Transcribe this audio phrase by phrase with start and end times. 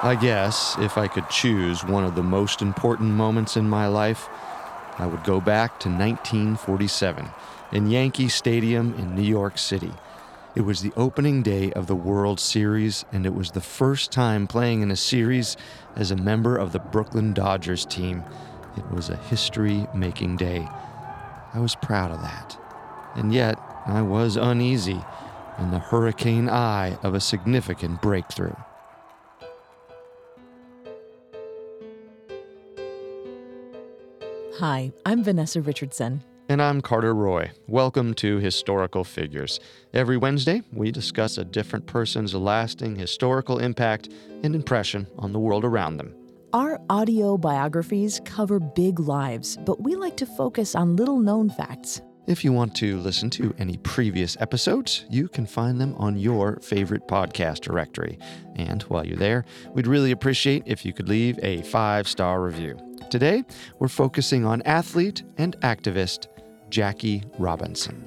[0.00, 4.28] I guess if I could choose one of the most important moments in my life,
[4.96, 7.28] I would go back to 1947
[7.72, 9.90] in Yankee Stadium in New York City.
[10.54, 14.46] It was the opening day of the World Series, and it was the first time
[14.46, 15.56] playing in a series
[15.96, 18.22] as a member of the Brooklyn Dodgers team.
[18.76, 20.68] It was a history making day.
[21.52, 22.56] I was proud of that.
[23.16, 25.00] And yet, I was uneasy
[25.58, 28.54] in the hurricane eye of a significant breakthrough.
[34.58, 36.24] Hi, I'm Vanessa Richardson.
[36.48, 37.52] And I'm Carter Roy.
[37.68, 39.60] Welcome to Historical Figures.
[39.94, 44.08] Every Wednesday, we discuss a different person's lasting historical impact
[44.42, 46.12] and impression on the world around them.
[46.52, 52.00] Our audio biographies cover big lives, but we like to focus on little known facts.
[52.26, 56.58] If you want to listen to any previous episodes, you can find them on your
[56.62, 58.18] favorite podcast directory.
[58.56, 62.87] And while you're there, we'd really appreciate if you could leave a five star review.
[63.10, 63.42] Today,
[63.78, 66.26] we're focusing on athlete and activist
[66.68, 68.04] Jackie Robinson.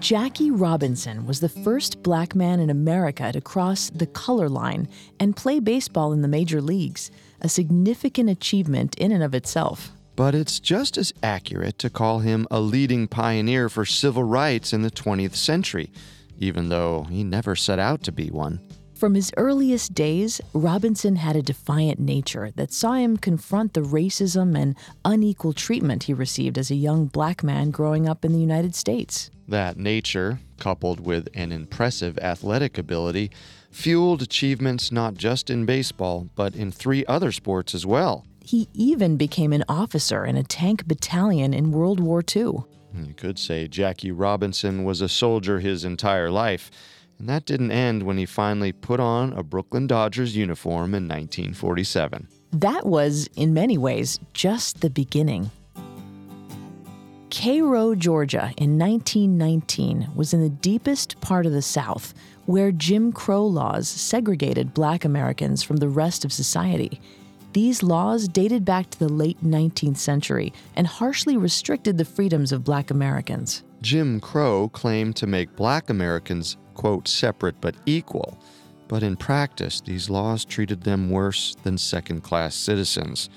[0.00, 4.88] Jackie Robinson was the first black man in America to cross the color line
[5.20, 7.10] and play baseball in the major leagues,
[7.42, 9.90] a significant achievement in and of itself.
[10.16, 14.80] But it's just as accurate to call him a leading pioneer for civil rights in
[14.80, 15.92] the 20th century,
[16.38, 18.60] even though he never set out to be one.
[18.98, 24.58] From his earliest days, Robinson had a defiant nature that saw him confront the racism
[24.58, 28.74] and unequal treatment he received as a young black man growing up in the United
[28.74, 29.30] States.
[29.46, 33.30] That nature, coupled with an impressive athletic ability,
[33.70, 38.26] fueled achievements not just in baseball, but in three other sports as well.
[38.42, 42.64] He even became an officer in a tank battalion in World War II.
[42.94, 46.68] You could say Jackie Robinson was a soldier his entire life,
[47.18, 52.28] and that didn't end when he finally put on a Brooklyn Dodgers uniform in 1947.
[52.52, 55.50] That was, in many ways, just the beginning.
[57.30, 62.14] Cairo, Georgia, in 1919 was in the deepest part of the South
[62.46, 66.98] where Jim Crow laws segregated black Americans from the rest of society.
[67.52, 72.64] These laws dated back to the late 19th century and harshly restricted the freedoms of
[72.64, 73.62] black Americans.
[73.80, 78.38] Jim Crow claimed to make black Americans, quote, separate but equal.
[78.88, 83.28] But in practice, these laws treated them worse than second class citizens.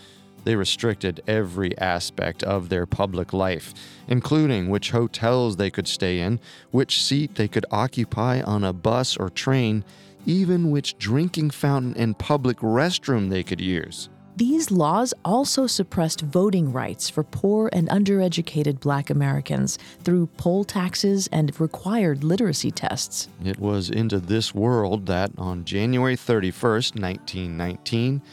[0.44, 3.74] They restricted every aspect of their public life,
[4.08, 6.40] including which hotels they could stay in,
[6.72, 9.84] which seat they could occupy on a bus or train,
[10.26, 14.10] even which drinking fountain and public restroom they could use.
[14.42, 21.30] These laws also suppressed voting rights for poor and undereducated black Americans through poll taxes
[21.32, 23.30] and required literacy tests.
[23.46, 28.24] It was into this world that on January 31st, 1919,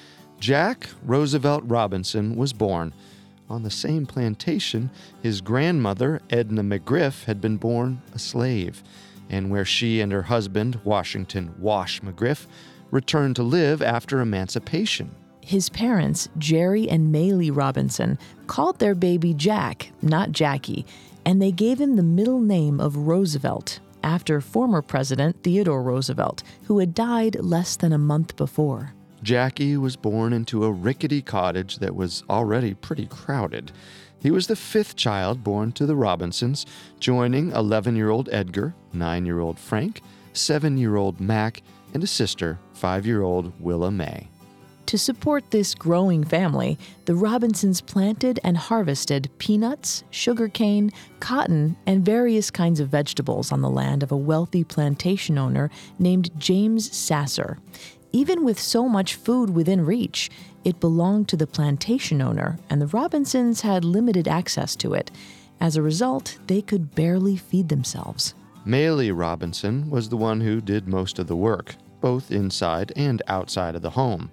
[0.40, 2.94] Jack Roosevelt Robinson was born.
[3.50, 4.88] On the same plantation,
[5.22, 8.82] his grandmother, Edna McGriff, had been born a slave,
[9.28, 12.46] and where she and her husband, Washington Wash McGriff,
[12.90, 15.14] returned to live after emancipation.
[15.48, 18.18] His parents, Jerry and Maylie Robinson,
[18.48, 20.84] called their baby Jack, not Jackie,
[21.24, 26.80] and they gave him the middle name of Roosevelt, after former President Theodore Roosevelt, who
[26.80, 28.92] had died less than a month before.
[29.22, 33.72] Jackie was born into a rickety cottage that was already pretty crowded.
[34.20, 36.66] He was the fifth child born to the Robinsons,
[37.00, 40.02] joining 11 year old Edgar, 9 year old Frank,
[40.34, 41.62] 7 year old Mac,
[41.94, 44.28] and a sister, 5 year old Willa Mae.
[44.88, 52.50] To support this growing family, the Robinsons planted and harvested peanuts, sugarcane, cotton, and various
[52.50, 55.68] kinds of vegetables on the land of a wealthy plantation owner
[55.98, 57.58] named James Sasser.
[58.12, 60.30] Even with so much food within reach,
[60.64, 65.10] it belonged to the plantation owner, and the Robinsons had limited access to it.
[65.60, 68.32] As a result, they could barely feed themselves.
[68.64, 73.74] Maylie Robinson was the one who did most of the work, both inside and outside
[73.74, 74.30] of the home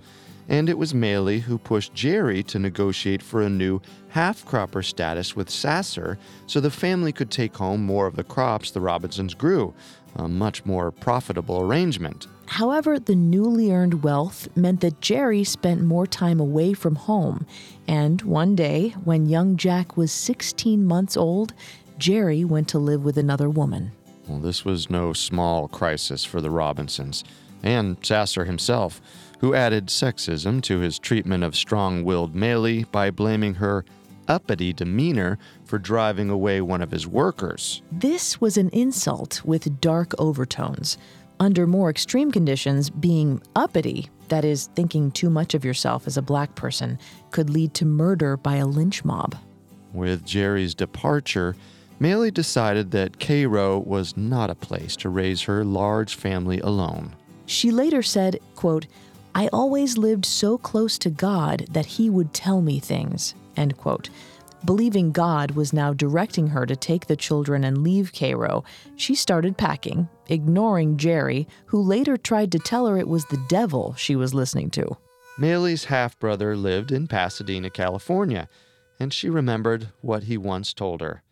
[0.48, 5.36] and it was Maylie who pushed Jerry to negotiate for a new half cropper status
[5.36, 9.74] with Sasser so the family could take home more of the crops the Robinsons grew,
[10.16, 12.28] a much more profitable arrangement.
[12.48, 17.46] However, the newly earned wealth meant that Jerry spent more time away from home,
[17.88, 21.54] and one day, when young Jack was 16 months old,
[21.98, 23.92] Jerry went to live with another woman.
[24.28, 27.24] Well, this was no small crisis for the Robinsons,
[27.64, 29.02] and Sasser himself
[29.46, 33.86] who added sexism to his treatment of strong willed Maylie by blaming her
[34.28, 37.84] uppity demeanor for driving away one of his workers.
[37.92, 40.98] This was an insult with dark overtones.
[41.40, 46.24] Under more extreme conditions, being uppity, that is, thinking too much of yourself as a
[46.24, 46.98] black person,
[47.30, 49.36] could lead to murder by a lynch mob.
[49.94, 51.56] With Jerry's departure,
[52.00, 57.16] Maylie decided that Cairo was not a place to raise her large family alone.
[57.46, 58.88] She later said, quote,
[59.38, 63.36] I always lived so close to God that He would tell me things.
[63.58, 64.10] End quote.
[64.64, 68.64] Believing God was now directing her to take the children and leave Cairo,
[68.96, 73.94] she started packing, ignoring Jerry, who later tried to tell her it was the devil
[73.96, 74.98] she was listening to.
[75.38, 78.48] Maylie's half brother lived in Pasadena, California,
[79.02, 81.24] and she remembered what he once told her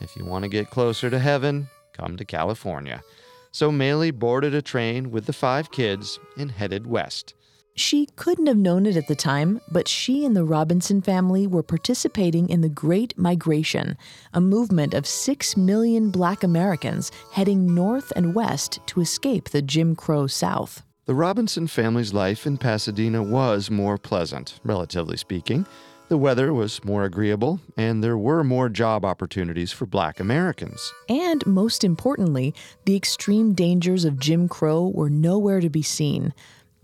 [0.00, 3.04] If you want to get closer to heaven, come to California.
[3.52, 7.32] So Maylie boarded a train with the five kids and headed west.
[7.78, 11.62] She couldn't have known it at the time, but she and the Robinson family were
[11.62, 13.98] participating in the Great Migration,
[14.32, 19.94] a movement of six million black Americans heading north and west to escape the Jim
[19.94, 20.84] Crow South.
[21.04, 25.66] The Robinson family's life in Pasadena was more pleasant, relatively speaking.
[26.08, 30.92] The weather was more agreeable, and there were more job opportunities for black Americans.
[31.08, 32.54] And most importantly,
[32.86, 36.32] the extreme dangers of Jim Crow were nowhere to be seen.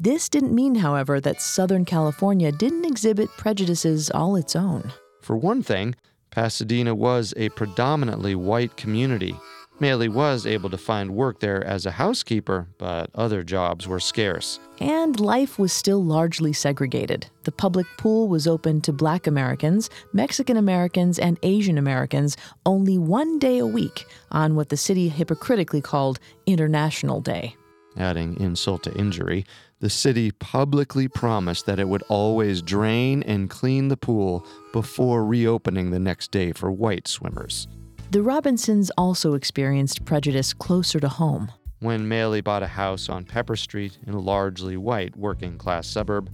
[0.03, 4.93] This didn't mean, however, that Southern California didn't exhibit prejudices all its own.
[5.21, 5.95] For one thing,
[6.33, 9.37] Pasadena was a predominantly white community.
[9.79, 14.59] Maylie was able to find work there as a housekeeper, but other jobs were scarce.
[14.81, 17.29] And life was still largely segregated.
[17.45, 23.39] The public pool was open to black Americans, Mexican Americans, and Asian Americans only one
[23.39, 27.55] day a week on what the city hypocritically called International Day.
[27.97, 29.45] Adding insult to injury,
[29.83, 35.91] the city publicly promised that it would always drain and clean the pool before reopening
[35.91, 37.67] the next day for white swimmers.
[38.13, 41.51] The Robinsons also experienced prejudice closer to home.
[41.81, 46.31] When Maylie bought a house on Pepper Street in a largely white working class suburb,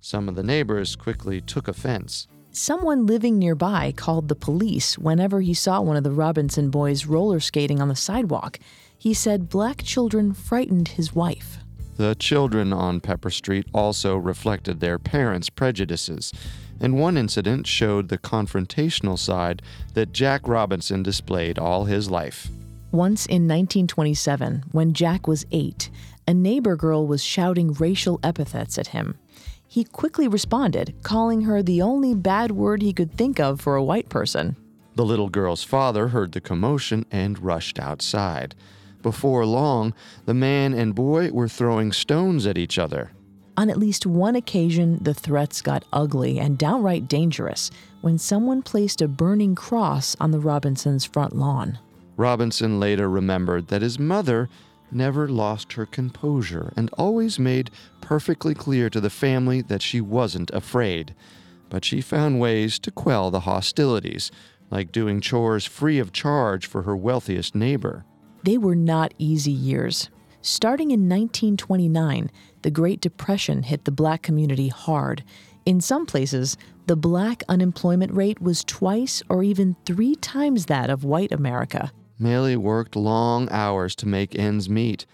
[0.00, 2.26] some of the neighbors quickly took offense.
[2.50, 7.40] Someone living nearby called the police whenever he saw one of the Robinson boys roller
[7.40, 8.58] skating on the sidewalk.
[8.96, 11.58] He said black children frightened his wife.
[11.96, 16.30] The children on Pepper Street also reflected their parents' prejudices,
[16.78, 19.62] and one incident showed the confrontational side
[19.94, 22.48] that Jack Robinson displayed all his life.
[22.92, 25.88] Once in 1927, when Jack was eight,
[26.28, 29.18] a neighbor girl was shouting racial epithets at him.
[29.66, 33.82] He quickly responded, calling her the only bad word he could think of for a
[33.82, 34.56] white person.
[34.96, 38.54] The little girl's father heard the commotion and rushed outside.
[39.02, 43.12] Before long, the man and boy were throwing stones at each other.
[43.58, 47.70] On at least one occasion, the threats got ugly and downright dangerous
[48.02, 51.78] when someone placed a burning cross on the Robinsons' front lawn.
[52.16, 54.48] Robinson later remembered that his mother
[54.90, 60.50] never lost her composure and always made perfectly clear to the family that she wasn't
[60.50, 61.14] afraid.
[61.68, 64.30] But she found ways to quell the hostilities,
[64.70, 68.04] like doing chores free of charge for her wealthiest neighbor.
[68.46, 70.08] They were not easy years.
[70.40, 72.30] Starting in 1929,
[72.62, 75.24] the Great Depression hit the black community hard.
[75.64, 81.02] In some places, the black unemployment rate was twice or even three times that of
[81.02, 81.90] white America.
[82.20, 85.06] Maylie worked long hours to make ends meet.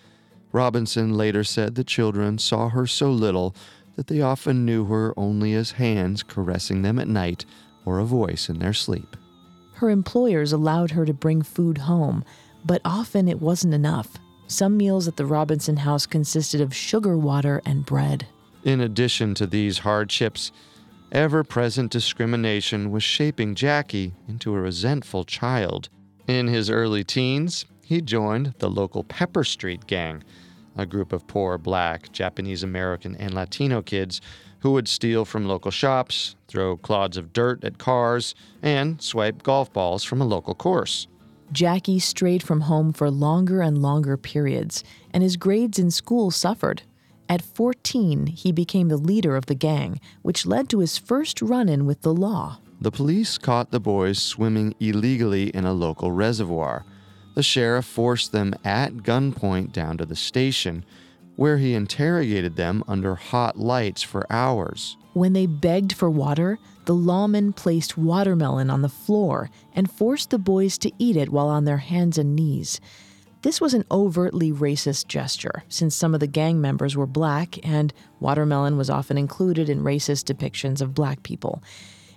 [0.53, 3.57] Robinson later said the children saw her so little
[3.97, 7.47] that they often knew her only as hands caressing them at night
[7.87, 9.17] or a voice in their sleep.
[9.77, 12.25] Her employers allowed her to bring food home,
[12.65, 14.19] but often it wasn't enough.
[14.47, 18.27] Some meals at the Robinson house consisted of sugar water and bread.
[18.65, 20.53] In addition to these hardships,
[21.11, 25.89] ever present discrimination was shaping Jackie into a resentful child.
[26.29, 30.23] In his early teens, he joined the local Pepper Street Gang,
[30.77, 34.21] a group of poor black, Japanese American, and Latino kids
[34.61, 39.73] who would steal from local shops, throw clods of dirt at cars, and swipe golf
[39.73, 41.09] balls from a local course.
[41.53, 44.83] Jackie strayed from home for longer and longer periods,
[45.13, 46.83] and his grades in school suffered.
[47.29, 51.69] At 14, he became the leader of the gang, which led to his first run
[51.69, 52.59] in with the law.
[52.81, 56.85] The police caught the boys swimming illegally in a local reservoir.
[57.35, 60.85] The sheriff forced them at gunpoint down to the station,
[61.37, 64.97] where he interrogated them under hot lights for hours.
[65.13, 70.39] When they begged for water, the lawman placed watermelon on the floor and forced the
[70.39, 72.81] boys to eat it while on their hands and knees.
[73.43, 77.93] This was an overtly racist gesture, since some of the gang members were black and
[78.21, 81.63] watermelon was often included in racist depictions of black people.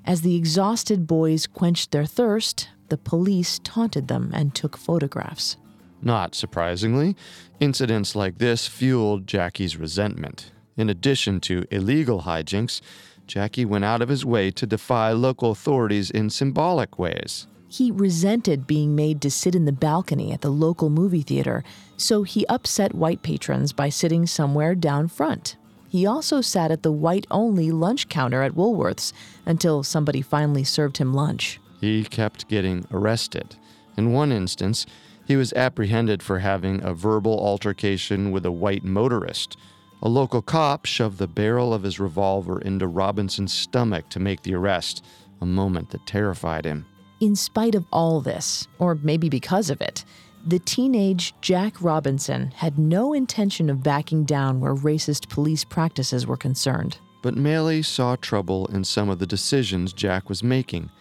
[0.05, 5.57] As the exhausted boys quenched their thirst, the police taunted them and took photographs.
[5.99, 7.15] Not surprisingly,
[7.59, 10.51] incidents like this fueled Jackie's resentment.
[10.77, 12.81] In addition to illegal hijinks,
[13.27, 17.47] Jackie went out of his way to defy local authorities in symbolic ways.
[17.67, 21.63] He resented being made to sit in the balcony at the local movie theater,
[21.97, 25.57] so he upset white patrons by sitting somewhere down front.
[25.89, 29.13] He also sat at the white only lunch counter at Woolworth's
[29.45, 31.59] until somebody finally served him lunch.
[31.81, 33.55] He kept getting arrested.
[33.97, 34.85] In one instance,
[35.25, 39.57] he was apprehended for having a verbal altercation with a white motorist.
[40.01, 44.53] A local cop shoved the barrel of his revolver into Robinson's stomach to make the
[44.53, 45.03] arrest,
[45.41, 46.85] a moment that terrified him.
[47.19, 50.05] In spite of all this, or maybe because of it,
[50.45, 56.37] the teenage Jack Robinson had no intention of backing down where racist police practices were
[56.37, 56.99] concerned.
[57.23, 60.91] But Maylee saw trouble in some of the decisions Jack was making,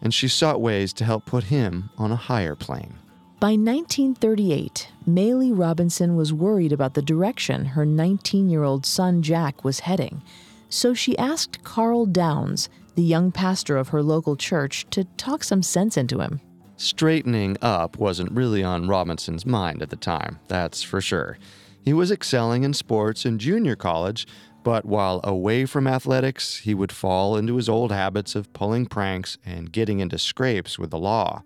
[0.00, 2.98] and she sought ways to help put him on a higher plane.
[3.44, 9.62] By 1938, Maylee Robinson was worried about the direction her 19 year old son Jack
[9.62, 10.22] was heading,
[10.70, 15.62] so she asked Karl Downs, the young pastor of her local church, to talk some
[15.62, 16.40] sense into him.
[16.78, 21.36] Straightening up wasn't really on Robinson's mind at the time, that's for sure.
[21.82, 24.26] He was excelling in sports in junior college,
[24.62, 29.36] but while away from athletics, he would fall into his old habits of pulling pranks
[29.44, 31.42] and getting into scrapes with the law.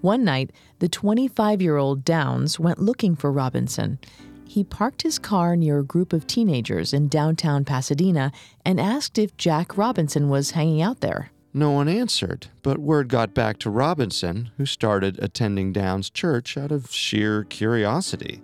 [0.00, 3.98] One night, the 25 year old Downs went looking for Robinson.
[4.46, 8.32] He parked his car near a group of teenagers in downtown Pasadena
[8.64, 11.30] and asked if Jack Robinson was hanging out there.
[11.52, 16.70] No one answered, but word got back to Robinson, who started attending Downs Church out
[16.70, 18.40] of sheer curiosity.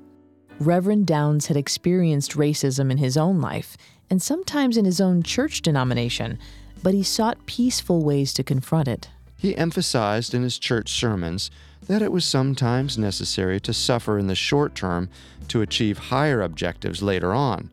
[0.59, 3.77] Reverend Downs had experienced racism in his own life
[4.11, 6.39] and sometimes in his own church denomination,
[6.83, 9.09] but he sought peaceful ways to confront it.
[9.45, 11.51] He emphasized in his church sermons
[11.87, 15.11] that it was sometimes necessary to suffer in the short term
[15.49, 17.69] to achieve higher objectives later on.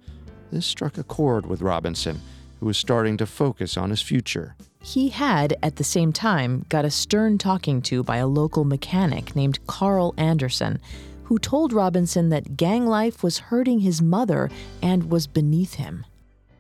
[0.51, 2.20] This struck a chord with Robinson,
[2.60, 4.58] who was starting to focus on his future.
[4.84, 9.34] He had, at the same time, got a stern talking to by a local mechanic
[9.34, 10.78] named Carl Anderson,
[11.24, 14.50] who told Robinson that gang life was hurting his mother
[14.82, 16.06] and was beneath him.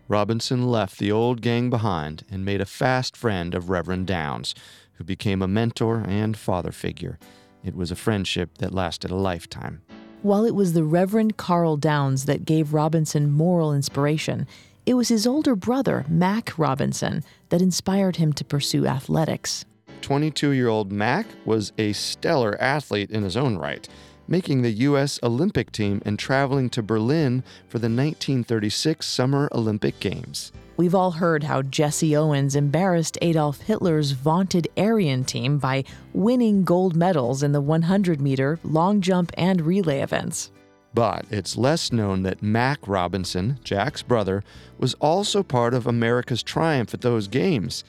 [0.07, 4.53] Robinson left the old gang behind and made a fast friend of Reverend Downs,
[5.01, 7.17] who became a mentor and father figure.
[7.63, 9.81] It was a friendship that lasted a lifetime.
[10.21, 14.45] While it was the Reverend Karl Downs that gave Robinson moral inspiration,
[14.85, 19.65] it was his older brother, Mac Robinson, that inspired him to pursue athletics.
[20.01, 23.89] 22 year old Mac was a stellar athlete in his own right,
[24.27, 25.19] making the U.S.
[25.23, 30.51] Olympic team and traveling to Berlin for the 1936 Summer Olympic Games.
[30.81, 36.95] We've all heard how Jesse Owens embarrassed Adolf Hitler's vaunted Aryan team by winning gold
[36.95, 40.49] medals in the 100 meter, long jump, and relay events.
[40.95, 44.43] But it's less known that Mac Robinson, Jack's brother,
[44.79, 47.83] was also part of America's triumph at those games.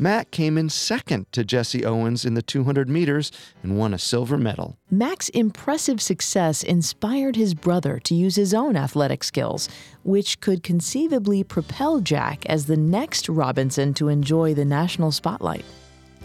[0.00, 3.32] Mac came in second to Jesse Owens in the 200 meters
[3.64, 4.78] and won a silver medal.
[4.90, 9.68] Mac's impressive success inspired his brother to use his own athletic skills,
[10.04, 15.64] which could conceivably propel Jack as the next Robinson to enjoy the national spotlight.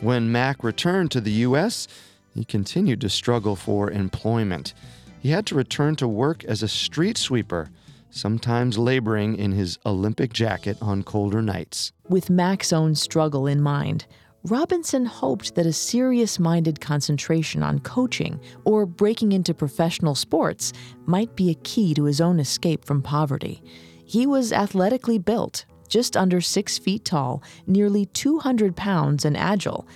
[0.02, 1.88] When Mac returned to the U.S.,
[2.36, 4.74] he continued to struggle for employment.
[5.20, 7.70] He had to return to work as a street sweeper,
[8.14, 11.92] sometimes laboring in his Olympic jacket on colder nights.
[12.08, 14.06] With Mac's own struggle in mind,
[14.46, 20.74] Robinson hoped that a serious minded concentration on coaching or breaking into professional sports
[21.06, 23.64] might be a key to his own escape from poverty.
[24.06, 29.88] He was athletically built, just under six feet tall, nearly 200 pounds, and agile.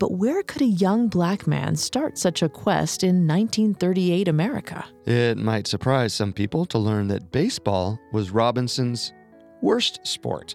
[0.00, 4.86] But where could a young black man start such a quest in 1938 America?
[5.04, 9.12] It might surprise some people to learn that baseball was Robinson's
[9.60, 10.54] worst sport.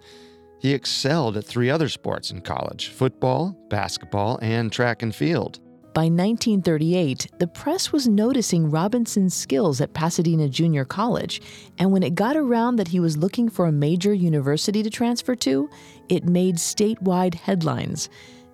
[0.60, 5.60] He excelled at three other sports in college football, basketball, and track and field.
[5.94, 11.40] By 1938, the press was noticing Robinson's skills at Pasadena Junior College,
[11.78, 15.36] and when it got around that he was looking for a major university to transfer
[15.36, 15.70] to,
[16.10, 18.10] it made statewide headlines.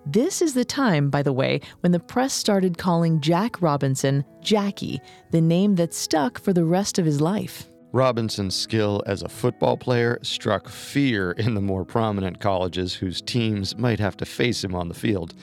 [0.05, 4.99] This is the time, by the way, when the press started calling Jack Robinson Jackie,
[5.29, 7.69] the name that stuck for the rest of his life.
[7.91, 13.77] Robinson's skill as a football player struck fear in the more prominent colleges whose teams
[13.77, 15.35] might have to face him on the field.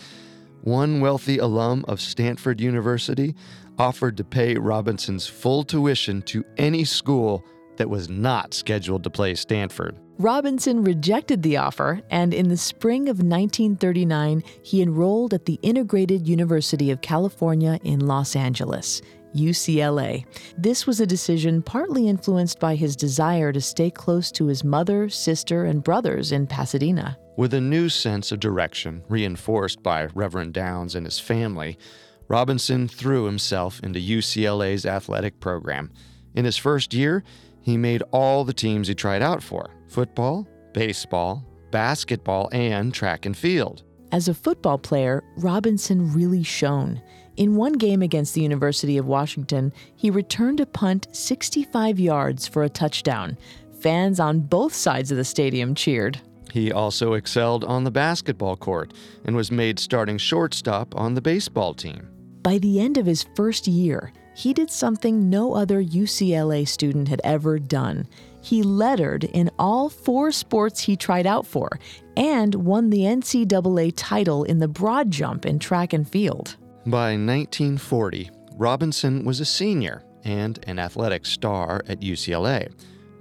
[0.63, 3.37] One wealthy alum of Stanford University
[3.79, 7.45] offered to pay Robinson's full tuition to any school
[7.79, 9.99] that was not scheduled to play Stanford.
[10.19, 16.29] Robinson rejected the offer, and in the spring of 1939, he enrolled at the Integrated
[16.29, 19.01] University of California in Los Angeles.
[19.35, 20.25] UCLA.
[20.57, 25.09] This was a decision partly influenced by his desire to stay close to his mother,
[25.09, 27.17] sister, and brothers in Pasadena.
[27.37, 31.79] With a new sense of direction, reinforced by Reverend Downs and his family,
[32.27, 35.93] Robinson threw himself into UCLA's athletic program.
[36.35, 37.25] In his first year,
[37.69, 43.37] he made all the teams he tried out for football, baseball, basketball, and track and
[43.37, 43.83] field.
[44.11, 47.03] As a football player, Robinson really shone.
[47.37, 52.65] In one game against the University of Washington, he returned a punt 65 yards for
[52.65, 53.37] a touchdown.
[53.81, 56.19] Fans on both sides of the stadium cheered.
[56.51, 58.95] He also excelled on the basketball court
[59.27, 62.09] and was made starting shortstop on the baseball team.
[62.43, 67.21] By the end of his first year, he did something no other UCLA student had
[67.25, 68.07] ever done.
[68.41, 71.81] He lettered in all four sports he tried out for
[72.17, 76.55] and won the NCAA title in the broad jump in track and field.
[76.87, 82.73] By 1940, Robinson was a senior and an athletic star at UCLA.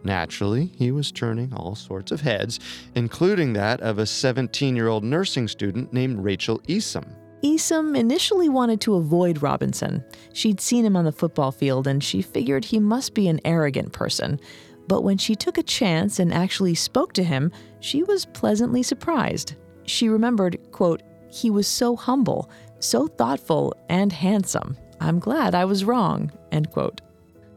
[0.03, 2.59] Naturally, he was turning all sorts of heads,
[2.93, 7.07] including that of a 17 year old nursing student named Rachel Isum.
[7.43, 10.03] Isum initially wanted to avoid Robinson.
[10.33, 13.93] She'd seen him on the football field and she figured he must be an arrogant
[13.93, 14.39] person.
[14.87, 19.55] But when she took a chance and actually spoke to him, she was pleasantly surprised.
[19.85, 24.77] She remembered, quote, he was so humble, so thoughtful, and handsome.
[24.99, 27.01] I'm glad I was wrong, end quote.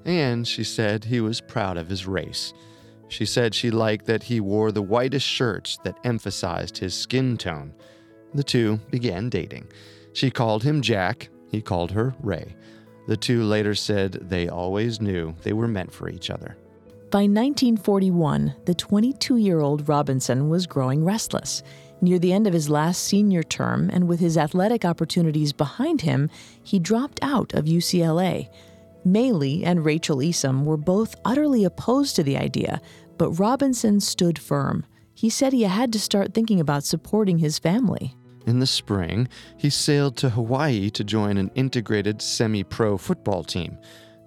[0.05, 2.53] And she said he was proud of his race.
[3.09, 7.75] She said she liked that he wore the whitest shirts that emphasized his skin tone.
[8.35, 9.69] The two began dating.
[10.13, 12.55] She called him Jack, he called her Rae.
[13.07, 16.57] The two later said they always knew they were meant for each other.
[17.11, 21.65] By 1941, the 22 year old Robinson was growing restless.
[22.01, 26.31] Near the end of his last senior term, and with his athletic opportunities behind him,
[26.63, 28.49] he dropped out of UCLA.
[29.05, 32.81] Maylie and Rachel Isum were both utterly opposed to the idea,
[33.19, 34.87] but Robinson stood firm.
[35.13, 38.15] He said he had to start thinking about supporting his family.
[38.47, 43.79] In the spring, he sailed to Hawaii to join an integrated semi pro football team.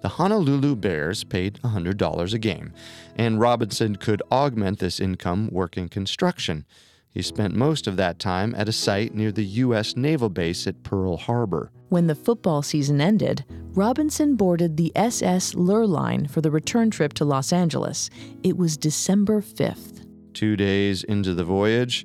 [0.02, 2.72] The Honolulu Bears paid $100 a game,
[3.16, 6.66] and Robinson could augment this income working construction.
[7.08, 9.96] He spent most of that time at a site near the U.S.
[9.96, 11.70] Naval Base at Pearl Harbor.
[11.88, 17.24] When the football season ended, Robinson boarded the SS Lurline for the return trip to
[17.24, 18.10] Los Angeles.
[18.42, 20.06] It was December 5th.
[20.34, 22.04] Two days into the voyage,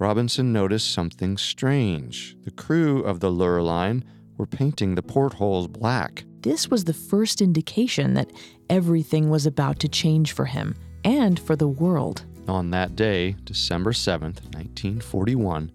[0.00, 2.34] Robinson noticed something strange.
[2.44, 4.02] The crew of the Lurline
[4.38, 6.24] were painting the portholes black.
[6.40, 8.32] This was the first indication that
[8.70, 12.24] everything was about to change for him and for the world.
[12.48, 15.70] On that day, December 7th, 1941,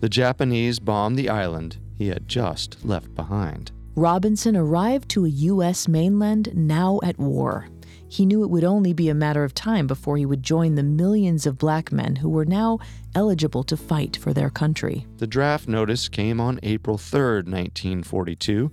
[0.00, 3.70] the Japanese bombed the island he had just left behind.
[3.96, 5.86] Robinson arrived to a U.S.
[5.86, 7.68] mainland now at war.
[8.08, 10.82] He knew it would only be a matter of time before he would join the
[10.82, 12.78] millions of black men who were now
[13.14, 15.06] eligible to fight for their country.
[15.18, 18.70] The draft notice came on April 3, 1942,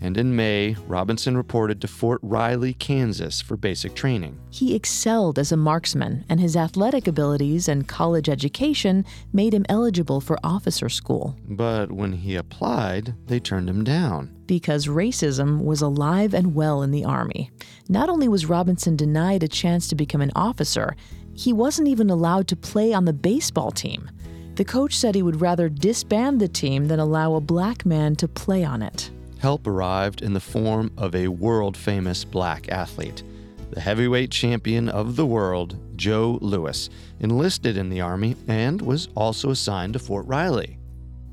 [0.00, 4.38] and in May, Robinson reported to Fort Riley, Kansas for basic training.
[4.50, 10.20] He excelled as a marksman, and his athletic abilities and college education made him eligible
[10.20, 11.36] for officer school.
[11.48, 14.34] But when he applied, they turned him down.
[14.46, 17.50] Because racism was alive and well in the Army.
[17.88, 20.96] Not only was Robinson denied a chance to become an officer,
[21.34, 24.10] he wasn't even allowed to play on the baseball team.
[24.56, 28.28] The coach said he would rather disband the team than allow a black man to
[28.28, 29.10] play on it.
[29.40, 33.22] Help arrived in the form of a world famous black athlete.
[33.70, 39.50] The heavyweight champion of the world, Joe Louis, enlisted in the Army and was also
[39.50, 40.78] assigned to Fort Riley.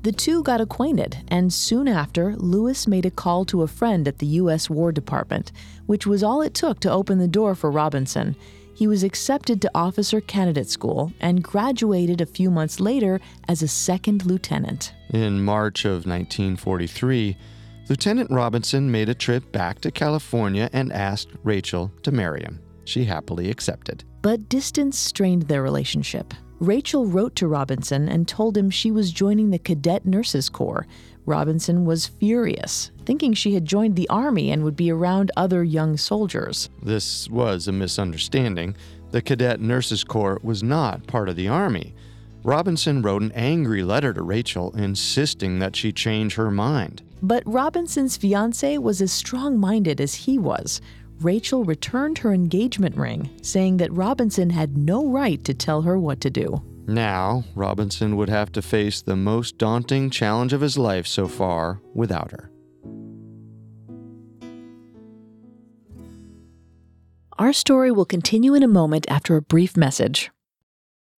[0.02, 4.20] The two got acquainted, and soon after, Louis made a call to a friend at
[4.20, 4.70] the U.S.
[4.70, 5.52] War Department,
[5.84, 8.36] which was all it took to open the door for Robinson.
[8.74, 13.68] He was accepted to officer candidate school and graduated a few months later as a
[13.68, 14.94] second lieutenant.
[15.12, 17.36] In March of 1943,
[17.88, 22.60] Lieutenant Robinson made a trip back to California and asked Rachel to marry him.
[22.84, 24.04] She happily accepted.
[24.20, 26.34] But distance strained their relationship.
[26.60, 30.86] Rachel wrote to Robinson and told him she was joining the Cadet Nurses Corps.
[31.24, 35.96] Robinson was furious, thinking she had joined the Army and would be around other young
[35.96, 36.68] soldiers.
[36.82, 38.76] This was a misunderstanding.
[39.12, 41.94] The Cadet Nurses Corps was not part of the Army.
[42.48, 47.02] Robinson wrote an angry letter to Rachel insisting that she change her mind.
[47.20, 50.80] But Robinson's fiance was as strong minded as he was.
[51.20, 56.22] Rachel returned her engagement ring, saying that Robinson had no right to tell her what
[56.22, 56.62] to do.
[56.86, 61.82] Now, Robinson would have to face the most daunting challenge of his life so far
[61.92, 62.50] without her.
[67.38, 70.30] Our story will continue in a moment after a brief message.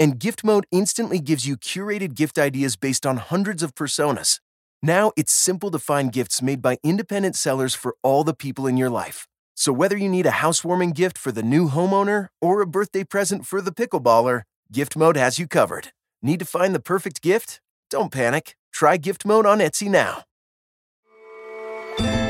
[0.00, 4.40] And gift mode instantly gives you curated gift ideas based on hundreds of personas.
[4.80, 8.76] Now it's simple to find gifts made by independent sellers for all the people in
[8.76, 9.26] your life.
[9.56, 13.44] So whether you need a housewarming gift for the new homeowner or a birthday present
[13.44, 15.88] for the pickleballer, Gift Mode has you covered.
[16.22, 17.60] Need to find the perfect gift?
[17.90, 18.54] Don't panic.
[18.72, 20.22] Try Gift Mode on Etsy now.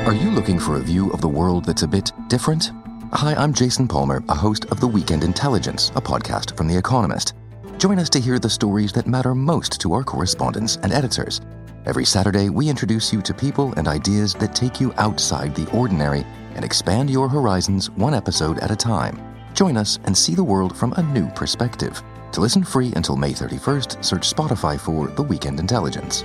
[0.06, 2.70] Are you looking for a view of the world that's a bit different?
[3.12, 7.34] Hi, I'm Jason Palmer, a host of The Weekend Intelligence, a podcast from The Economist.
[7.78, 11.40] Join us to hear the stories that matter most to our correspondents and editors.
[11.86, 16.26] Every Saturday, we introduce you to people and ideas that take you outside the ordinary
[16.56, 19.16] and expand your horizons one episode at a time.
[19.54, 22.02] Join us and see the world from a new perspective.
[22.32, 26.24] To listen free until May 31st, search Spotify for The Weekend Intelligence.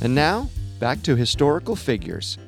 [0.00, 2.38] And now, back to historical figures.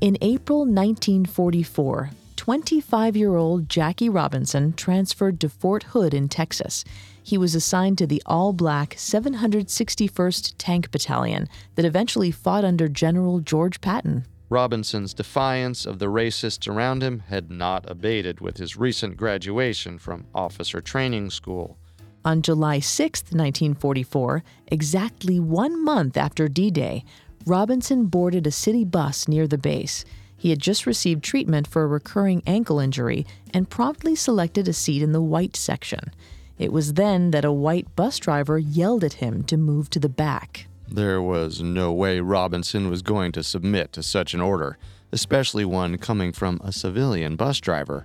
[0.00, 2.10] In April 1944,
[2.42, 6.82] 25 year old Jackie Robinson transferred to Fort Hood in Texas.
[7.22, 13.38] He was assigned to the all black 761st Tank Battalion that eventually fought under General
[13.38, 14.26] George Patton.
[14.48, 20.26] Robinson's defiance of the racists around him had not abated with his recent graduation from
[20.34, 21.78] officer training school.
[22.24, 27.04] On July 6, 1944, exactly one month after D Day,
[27.46, 30.04] Robinson boarded a city bus near the base.
[30.42, 33.24] He had just received treatment for a recurring ankle injury
[33.54, 36.12] and promptly selected a seat in the white section.
[36.58, 40.08] It was then that a white bus driver yelled at him to move to the
[40.08, 40.66] back.
[40.88, 44.78] There was no way Robinson was going to submit to such an order,
[45.12, 48.04] especially one coming from a civilian bus driver.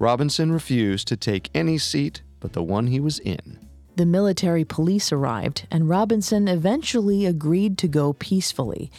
[0.00, 3.60] Robinson refused to take any seat but the one he was in.
[3.94, 8.90] The military police arrived, and Robinson eventually agreed to go peacefully.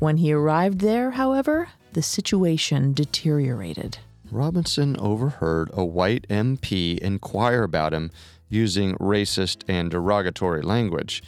[0.00, 3.98] When he arrived there, however, the situation deteriorated.
[4.30, 8.10] Robinson overheard a white MP inquire about him
[8.48, 11.22] using racist and derogatory language.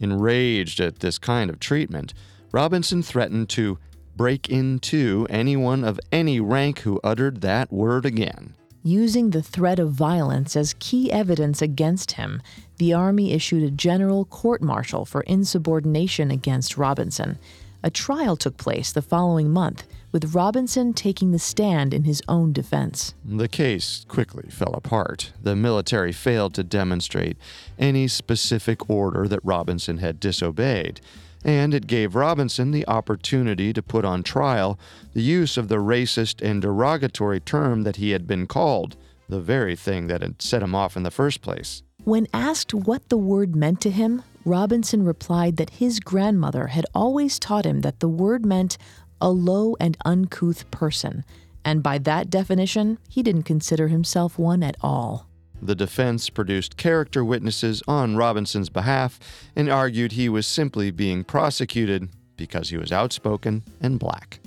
[0.00, 2.12] Enraged at this kind of treatment,
[2.50, 3.78] Robinson threatened to
[4.16, 8.54] break into anyone of any rank who uttered that word again.
[8.84, 12.42] Using the threat of violence as key evidence against him,
[12.78, 17.38] the Army issued a general court martial for insubordination against Robinson.
[17.84, 22.52] A trial took place the following month, with Robinson taking the stand in his own
[22.52, 23.14] defense.
[23.24, 25.32] The case quickly fell apart.
[25.42, 27.36] The military failed to demonstrate
[27.78, 31.00] any specific order that Robinson had disobeyed.
[31.44, 34.78] and it gave Robinson the opportunity to put on trial
[35.12, 38.96] the use of the racist and derogatory term that he had been called,
[39.28, 41.82] the very thing that had set him off in the first place.
[42.04, 47.38] When asked what the word meant to him, Robinson replied that his grandmother had always
[47.38, 48.76] taught him that the word meant
[49.22, 51.24] a low and uncouth person,
[51.64, 55.26] and by that definition, he didn't consider himself one at all.
[55.62, 59.20] The defense produced character witnesses on Robinson's behalf
[59.54, 64.40] and argued he was simply being prosecuted because he was outspoken and black.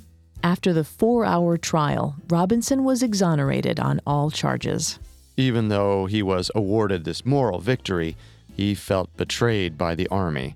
[0.43, 4.99] After the four hour trial, Robinson was exonerated on all charges.
[5.38, 8.17] Even though he was awarded this moral victory,
[8.55, 10.55] he felt betrayed by the Army.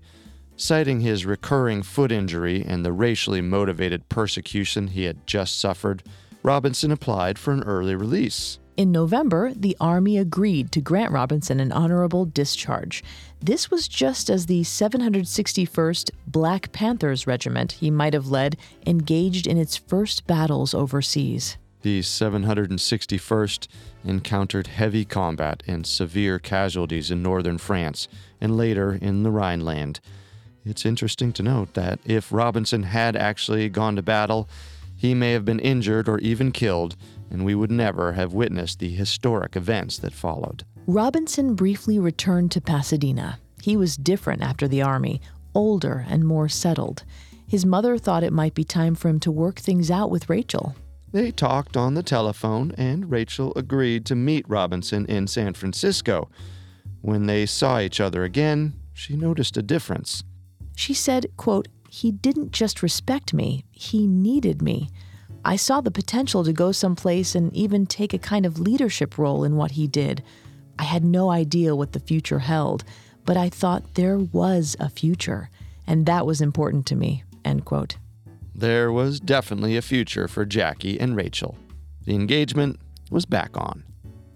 [0.59, 6.03] Citing his recurring foot injury and the racially motivated persecution he had just suffered,
[6.43, 8.59] Robinson applied for an early release.
[8.75, 13.05] In November, the Army agreed to grant Robinson an honorable discharge.
[13.39, 19.57] This was just as the 761st Black Panthers Regiment he might have led engaged in
[19.57, 21.55] its first battles overseas.
[21.83, 23.67] The 761st
[24.03, 28.09] encountered heavy combat and severe casualties in northern France
[28.41, 30.01] and later in the Rhineland.
[30.69, 34.47] It's interesting to note that if Robinson had actually gone to battle,
[34.95, 36.95] he may have been injured or even killed,
[37.31, 40.63] and we would never have witnessed the historic events that followed.
[40.85, 43.39] Robinson briefly returned to Pasadena.
[43.63, 45.21] He was different after the Army,
[45.55, 47.03] older and more settled.
[47.47, 50.75] His mother thought it might be time for him to work things out with Rachel.
[51.11, 56.29] They talked on the telephone, and Rachel agreed to meet Robinson in San Francisco.
[57.01, 60.23] When they saw each other again, she noticed a difference.
[60.79, 64.87] She said, quote, He didn't just respect me, he needed me.
[65.43, 69.43] I saw the potential to go someplace and even take a kind of leadership role
[69.43, 70.23] in what he did.
[70.79, 72.85] I had no idea what the future held,
[73.25, 75.49] but I thought there was a future,
[75.85, 77.25] and that was important to me.
[77.43, 77.97] End quote.
[78.55, 81.57] There was definitely a future for Jackie and Rachel.
[82.05, 82.79] The engagement
[83.11, 83.83] was back on.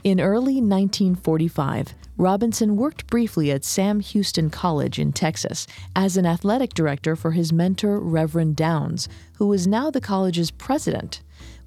[0.04, 6.76] In early 1945, Robinson worked briefly at Sam Houston College in Texas as an athletic
[6.76, 11.22] director for his mentor, Reverend Downs, who was now the college's president.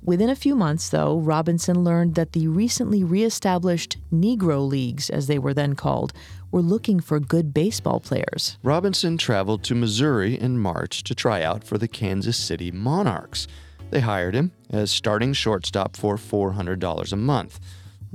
[0.05, 5.39] Within a few months, though, Robinson learned that the recently reestablished Negro Leagues, as they
[5.39, 6.13] were then called,
[6.53, 8.57] were looking for good baseball players.
[8.63, 13.49] Robinson traveled to Missouri in March to try out for the Kansas City Monarchs.
[13.91, 17.59] They hired him as starting shortstop for $400 a month.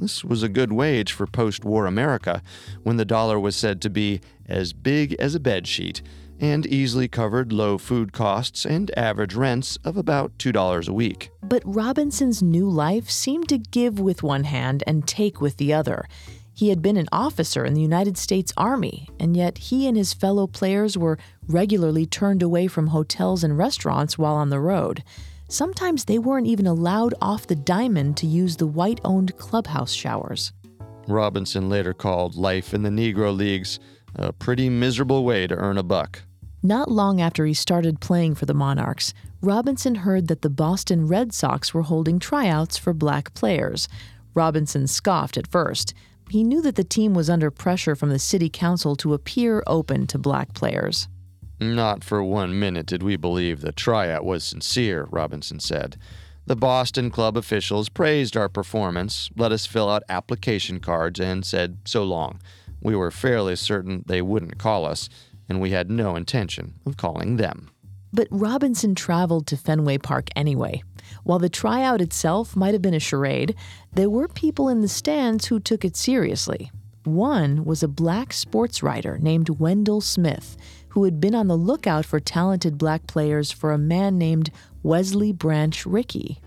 [0.01, 2.41] This was a good wage for post war America,
[2.81, 6.01] when the dollar was said to be as big as a bedsheet
[6.39, 11.29] and easily covered low food costs and average rents of about $2 a week.
[11.43, 16.07] But Robinson's new life seemed to give with one hand and take with the other.
[16.51, 20.13] He had been an officer in the United States Army, and yet he and his
[20.15, 25.03] fellow players were regularly turned away from hotels and restaurants while on the road.
[25.51, 30.53] Sometimes they weren't even allowed off the diamond to use the white owned clubhouse showers.
[31.09, 33.77] Robinson later called life in the Negro Leagues
[34.15, 36.21] a pretty miserable way to earn a buck.
[36.63, 41.33] Not long after he started playing for the Monarchs, Robinson heard that the Boston Red
[41.33, 43.89] Sox were holding tryouts for black players.
[44.33, 45.93] Robinson scoffed at first.
[46.29, 50.07] He knew that the team was under pressure from the city council to appear open
[50.07, 51.09] to black players.
[51.61, 55.95] Not for one minute did we believe the tryout was sincere, Robinson said.
[56.47, 61.77] The Boston club officials praised our performance, let us fill out application cards, and said
[61.85, 62.41] so long.
[62.81, 65.07] We were fairly certain they wouldn't call us,
[65.47, 67.69] and we had no intention of calling them.
[68.11, 70.81] But Robinson traveled to Fenway Park anyway.
[71.23, 73.53] While the tryout itself might have been a charade,
[73.93, 76.71] there were people in the stands who took it seriously.
[77.03, 80.57] One was a black sports writer named Wendell Smith
[80.91, 84.51] who had been on the lookout for talented black players for a man named
[84.83, 86.39] Wesley Branch Rickey.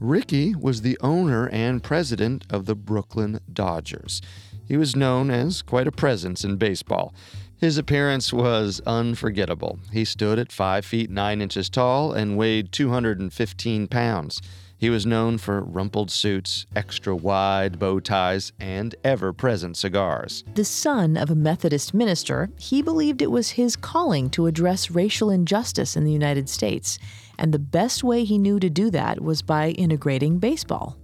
[0.00, 4.20] Rickey was the owner and president of the Brooklyn Dodgers.
[4.66, 7.14] He was known as quite a presence in baseball.
[7.58, 9.78] His appearance was unforgettable.
[9.92, 14.40] He stood at 5 feet 9 inches tall and weighed 215 pounds.
[14.80, 20.42] He was known for rumpled suits, extra wide bow ties, and ever present cigars.
[20.54, 25.28] The son of a Methodist minister, he believed it was his calling to address racial
[25.28, 26.98] injustice in the United States,
[27.38, 30.96] and the best way he knew to do that was by integrating baseball.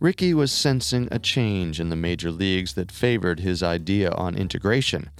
[0.00, 5.10] Rickey was sensing a change in the major leagues that favored his idea on integration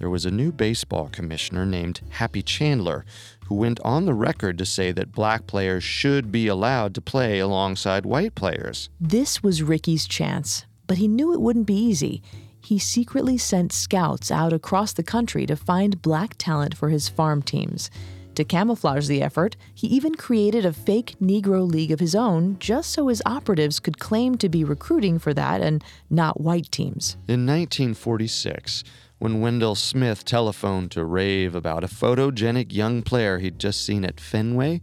[0.00, 3.04] there was a new baseball commissioner named Happy Chandler
[3.50, 7.40] who went on the record to say that black players should be allowed to play
[7.40, 8.88] alongside white players.
[9.00, 12.22] This was Rickey's chance, but he knew it wouldn't be easy.
[12.62, 17.42] he secretly sent scouts out across the country to find black talent for his farm
[17.42, 17.90] teams.
[18.36, 22.90] To camouflage the effort, he even created a fake Negro League of his own just
[22.92, 27.16] so his operatives could claim to be recruiting for that and not white teams.
[27.26, 28.84] In 1946,
[29.20, 34.18] when Wendell Smith telephoned to rave about a photogenic young player he'd just seen at
[34.18, 34.80] Fenway,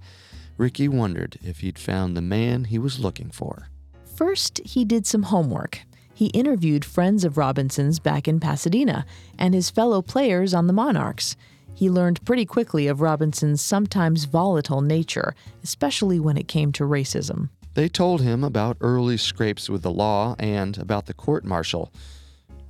[0.58, 3.70] Rickey wondered if he'd found the man he was looking for.
[4.16, 5.82] First, he did some homework.
[6.14, 9.08] He interviewed friends of Robinson's back in Pasadena
[9.40, 11.36] and his fellow players on the Monarchs.
[11.74, 17.50] He learned pretty quickly of Robinson's sometimes volatile nature, especially when it came to racism.
[17.74, 21.92] They told him about early scrapes with the law and about the court martial.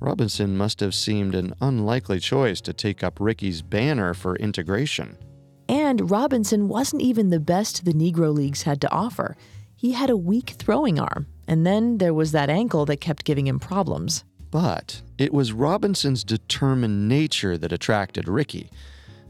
[0.00, 5.18] Robinson must have seemed an unlikely choice to take up Rickey's banner for integration.
[5.68, 9.36] And Robinson wasn't even the best the Negro Leagues had to offer.
[9.76, 13.46] He had a weak throwing arm, and then there was that ankle that kept giving
[13.46, 14.24] him problems.
[14.50, 18.70] But it was Robinson's determined nature that attracted Rickey.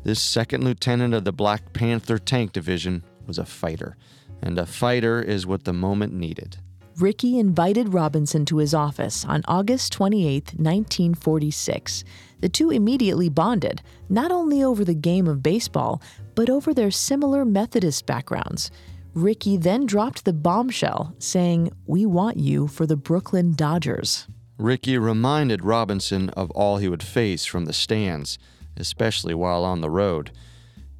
[0.04, 3.96] This second lieutenant of the Black Panther Tank Division was a fighter,
[4.40, 6.58] and a fighter is what the moment needed.
[7.00, 12.02] Rickey invited Robinson to his office on August 28, 1946.
[12.40, 16.02] The two immediately bonded, not only over the game of baseball,
[16.34, 18.72] but over their similar Methodist backgrounds.
[19.14, 24.26] Rickey then dropped the bombshell, saying, We want you for the Brooklyn Dodgers.
[24.58, 28.40] Rickey reminded Robinson of all he would face from the stands,
[28.76, 30.32] especially while on the road.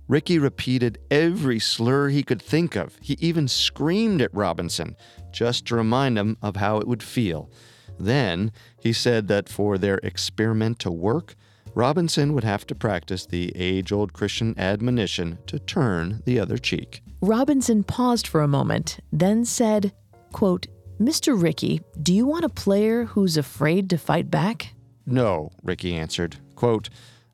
[0.08, 2.96] Rickey repeated every slur he could think of.
[3.02, 4.96] He even screamed at Robinson,
[5.32, 7.50] just to remind him of how it would feel.
[7.98, 11.34] Then he said that for their experiment to work,
[11.74, 17.02] Robinson would have to practice the age old Christian admonition to turn the other cheek.
[17.20, 19.92] Robinson paused for a moment, then said,
[20.32, 20.66] quote,
[21.00, 21.40] Mr.
[21.40, 24.74] Rickey, do you want a player who's afraid to fight back?
[25.06, 26.36] No, Rickey answered.
[26.56, 26.90] Quote,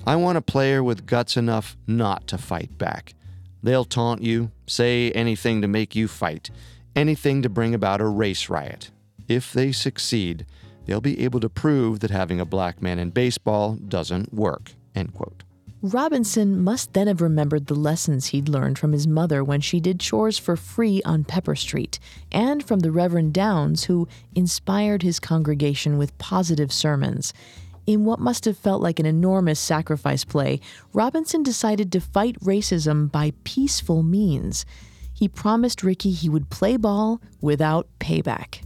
[0.06, 3.14] I want a player with guts enough not to fight back.
[3.62, 6.50] They'll taunt you, say anything to make you fight,
[6.96, 8.90] anything to bring about a race riot.
[9.28, 10.46] If they succeed,
[10.86, 14.72] they'll be able to prove that having a black man in baseball doesn't work.
[14.94, 15.42] End quote.
[15.82, 20.00] Robinson must then have remembered the lessons he'd learned from his mother when she did
[20.00, 21.98] chores for free on Pepper Street,
[22.32, 27.34] and from the Reverend Downs, who inspired his congregation with positive sermons.
[27.86, 30.58] In what must have felt like an enormous sacrifice play,
[30.94, 34.64] Robinson decided to fight racism by peaceful means.
[35.14, 38.60] He promised Rickey he would play ball without payback.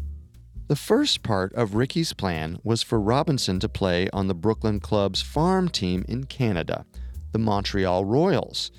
[0.69, 5.23] The first part of Rickey's plan was for Robinson to play on the Brooklyn Club's
[5.23, 6.85] farm team in Canada,
[7.33, 8.71] the Montreal Royals.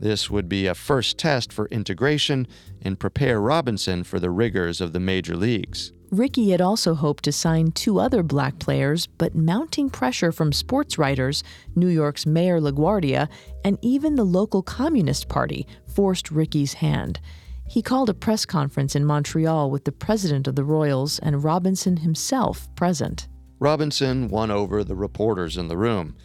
[0.00, 2.46] This would be a first test for integration
[2.80, 5.92] and prepare Robinson for the rigors of the major leagues.
[6.10, 10.98] Rickey had also hoped to sign two other black players, but mounting pressure from sports
[10.98, 11.44] writers,
[11.76, 13.28] New York's Mayor LaGuardia,
[13.64, 17.20] and even the local Communist Party forced Rickey's hand.
[17.68, 21.98] He called a press conference in Montreal with the president of the Royals and Robinson
[21.98, 23.28] himself present.
[23.60, 26.16] Robinson won over the reporters in the room.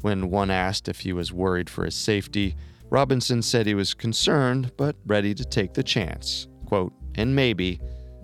[0.00, 2.56] When one asked if he was worried for his safety,
[2.88, 6.46] Robinson said he was concerned but ready to take the chance.
[6.66, 7.80] Quote, and maybe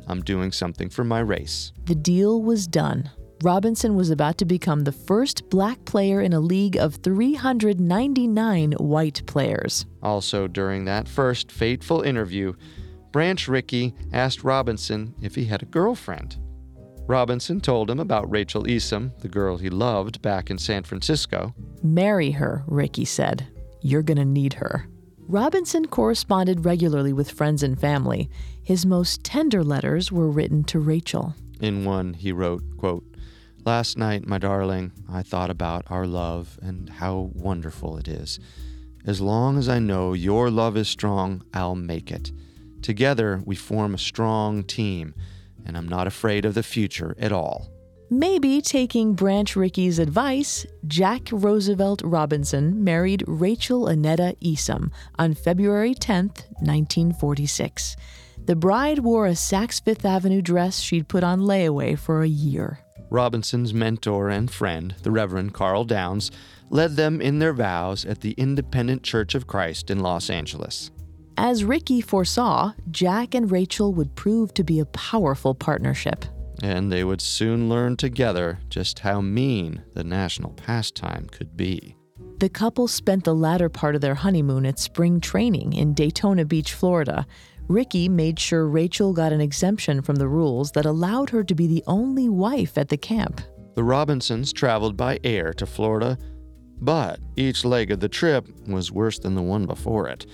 [0.06, 1.72] I'm doing something for my race.
[1.84, 3.10] The deal was done.
[3.42, 9.22] Robinson was about to become the first black player in a league of 399 white
[9.26, 9.86] players.
[10.02, 12.54] Also, during that first fateful interview,
[13.12, 16.36] Branch Rickey asked Robinson if he had a girlfriend.
[17.06, 21.54] Robinson told him about Rachel Isum, the girl he loved back in San Francisco.
[21.82, 23.48] Marry her, Rickey said.
[23.82, 24.88] You're going to need her.
[25.18, 28.30] Robinson corresponded regularly with friends and family.
[28.62, 31.34] His most tender letters were written to Rachel.
[31.60, 33.04] In one, he wrote, quote,
[33.64, 38.40] Last night, my darling, I thought about our love and how wonderful it is.
[39.06, 42.32] As long as I know your love is strong, I'll make it.
[42.82, 45.14] Together, we form a strong team,
[45.64, 47.70] and I'm not afraid of the future at all.
[48.12, 56.26] Maybe taking Branch Rickey's advice, Jack Roosevelt Robinson married Rachel Annetta Isum on February 10,
[56.58, 57.96] 1946.
[58.46, 62.80] The bride wore a Saks Fifth Avenue dress she'd put on layaway for a year.
[63.10, 66.30] Robinson's mentor and friend, the Reverend Karl Downs,
[66.70, 70.90] led them in their vows at the Independent Church of Christ in Los Angeles.
[71.36, 76.24] As Rickey foresaw, Jack and Rachel would prove to be a powerful partnership.
[76.62, 81.96] And they would soon learn together just how mean the national pastime could be.
[82.38, 86.72] The couple spent the latter part of their honeymoon at spring training in Daytona Beach,
[86.72, 87.26] Florida,
[87.70, 91.68] Rickey made sure Rachel got an exemption from the rules that allowed her to be
[91.68, 93.40] the only wife at the camp.
[93.76, 96.18] The Robinsons traveled by air to Florida,
[96.80, 100.26] but each leg of the trip was worse than the one before it.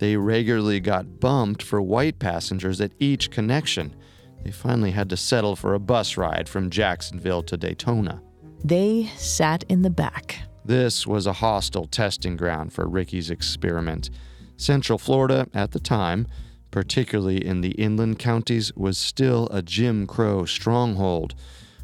[0.00, 3.96] They regularly got bumped for white passengers at each connection.
[4.44, 8.20] They finally had to settle for a bus ride from Jacksonville to Daytona.
[8.62, 10.40] They sat in the back.
[10.62, 14.10] This was a hostile testing ground for Rickey's experiment.
[14.58, 16.26] Central Florida, at the time,
[16.72, 21.34] particularly in the inland counties, was still a Jim Crow stronghold.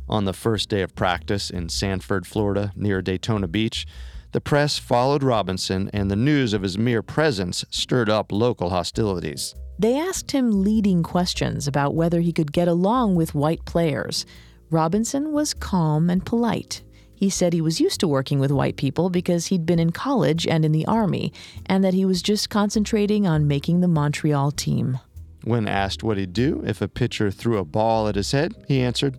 [0.08, 3.86] On the first day of practice in Sanford, Florida, near Daytona Beach,
[4.32, 9.54] the press followed Robinson, and the news of his mere presence stirred up local hostilities.
[9.78, 14.26] They asked him leading questions about whether he could get along with white players.
[14.70, 16.82] Robinson was calm and polite.
[17.18, 20.46] He said he was used to working with white people because he'd been in college
[20.46, 21.32] and in the Army,
[21.66, 25.00] and that he was just concentrating on making the Montreal team.
[25.42, 28.80] When asked what he'd do if a pitcher threw a ball at his head, he
[28.80, 29.18] answered,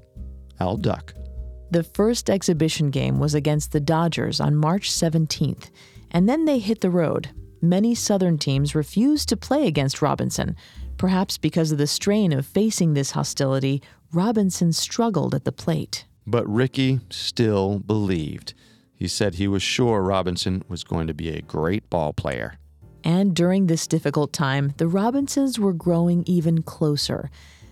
[0.62, 1.14] I'll duck.
[1.72, 5.70] The first exhibition game was against the Dodgers on March 17th,
[6.10, 7.32] and then they hit the road.
[7.62, 10.56] Many Southern teams refused to play against Robinson.
[10.96, 13.82] Perhaps because of the strain of facing this hostility,
[14.14, 16.06] Robinson struggled at the plate.
[16.30, 18.54] But Rickey still believed.
[18.94, 22.60] He said he was sure Robinson was going to be a great ball player.
[23.04, 27.32] And during this difficult time, the Robinsons were growing even closer.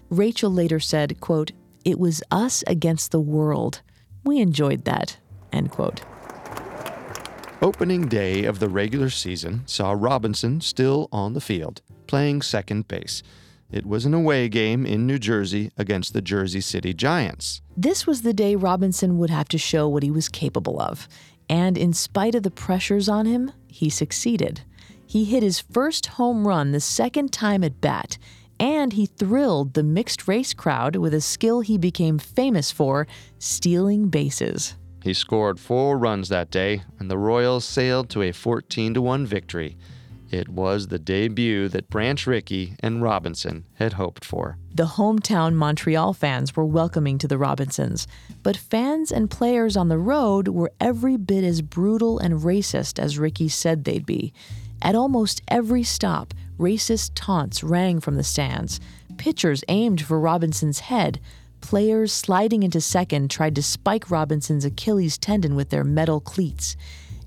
[0.10, 1.52] Rachel later said, quote,
[1.86, 3.82] It was us against the world.
[4.24, 5.18] We enjoyed that.
[5.54, 6.02] End quote.
[7.62, 13.22] Opening day of the regular season saw Robinson still on the field, playing second base.
[13.70, 17.62] It was an away game in New Jersey against the Jersey City Giants.
[17.76, 21.10] This was the day Robinson would have to show what he was capable of.
[21.50, 24.62] And in spite of the pressures on him, he succeeded.
[25.06, 28.18] He hit his first home run the second time at bat,
[28.60, 33.06] and he thrilled the mixed race crowd with a skill he became famous for
[33.38, 34.76] stealing bases.
[35.04, 39.78] He scored four runs that day, and the Royals sailed to a 14 1 victory.
[40.30, 44.58] It was the debut that Branch Rickey and Robinson had hoped for.
[44.74, 48.08] The hometown Montreal fans were welcoming to the Robinsons,
[48.44, 53.18] but fans and players on the road were every bit as brutal and racist as
[53.18, 54.34] Rickey said they'd be.
[54.82, 58.80] At almost every stop, racist taunts rang from the stands.
[59.18, 61.20] Pitchers aimed for Robinson's head.
[61.62, 66.76] Players sliding into second tried to spike Robinson's Achilles tendon with their metal cleats.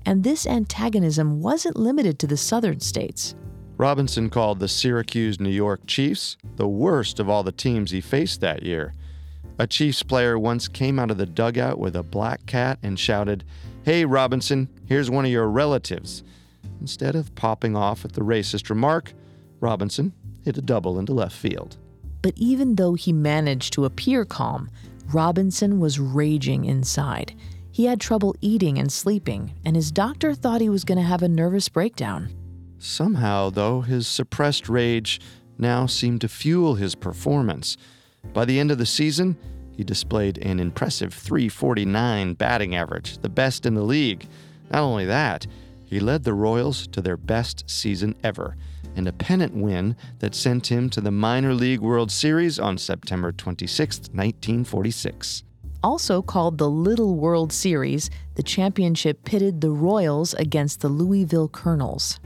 [0.05, 3.35] And this antagonism wasn't limited to the southern states.
[3.77, 8.41] Robinson called the Syracuse New York Chiefs the worst of all the teams he faced
[8.41, 8.93] that year.
[9.57, 13.43] A Chiefs player once came out of the dugout with a black cat and shouted,
[13.83, 16.23] Hey, Robinson, here's one of your relatives.
[16.79, 19.13] Instead of popping off at the racist remark,
[19.59, 21.77] Robinson hit a double into left field.
[22.21, 24.69] But even though he managed to appear calm,
[25.11, 27.35] Robinson was raging inside.
[27.71, 31.23] He had trouble eating and sleeping, and his doctor thought he was going to have
[31.23, 32.29] a nervous breakdown.
[32.79, 35.21] Somehow, though, his suppressed rage
[35.57, 37.77] now seemed to fuel his performance.
[38.33, 39.37] By the end of the season,
[39.71, 44.27] he displayed an impressive 349 batting average, the best in the league.
[44.69, 45.47] Not only that,
[45.85, 48.55] he led the Royals to their best season ever
[48.95, 53.31] and a pennant win that sent him to the Minor League World Series on September
[53.31, 55.43] 26, 1946.
[55.83, 62.19] Also called the Little World Series, the championship pitted the Royals against the Louisville Colonels.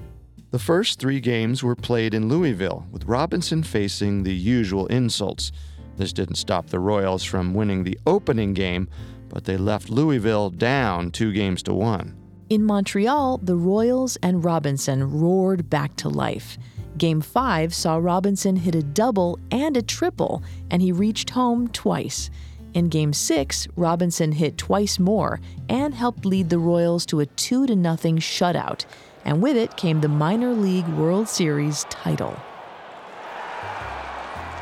[0.52, 5.52] The first three games were played in Louisville, with Robinson facing the usual insults.
[5.98, 8.90] This didn't stop the Royals from winning the opening game,
[9.30, 12.16] but they left Louisville down two games to one.
[12.50, 16.58] In Montreal, the Royals and Robinson roared back to life.
[16.98, 22.30] Game 5 saw Robinson hit a double and a triple, and he reached home twice.
[22.76, 27.68] In Game 6, Robinson hit twice more and helped lead the Royals to a 2
[27.68, 28.84] 0 shutout,
[29.24, 32.38] and with it came the Minor League World Series title.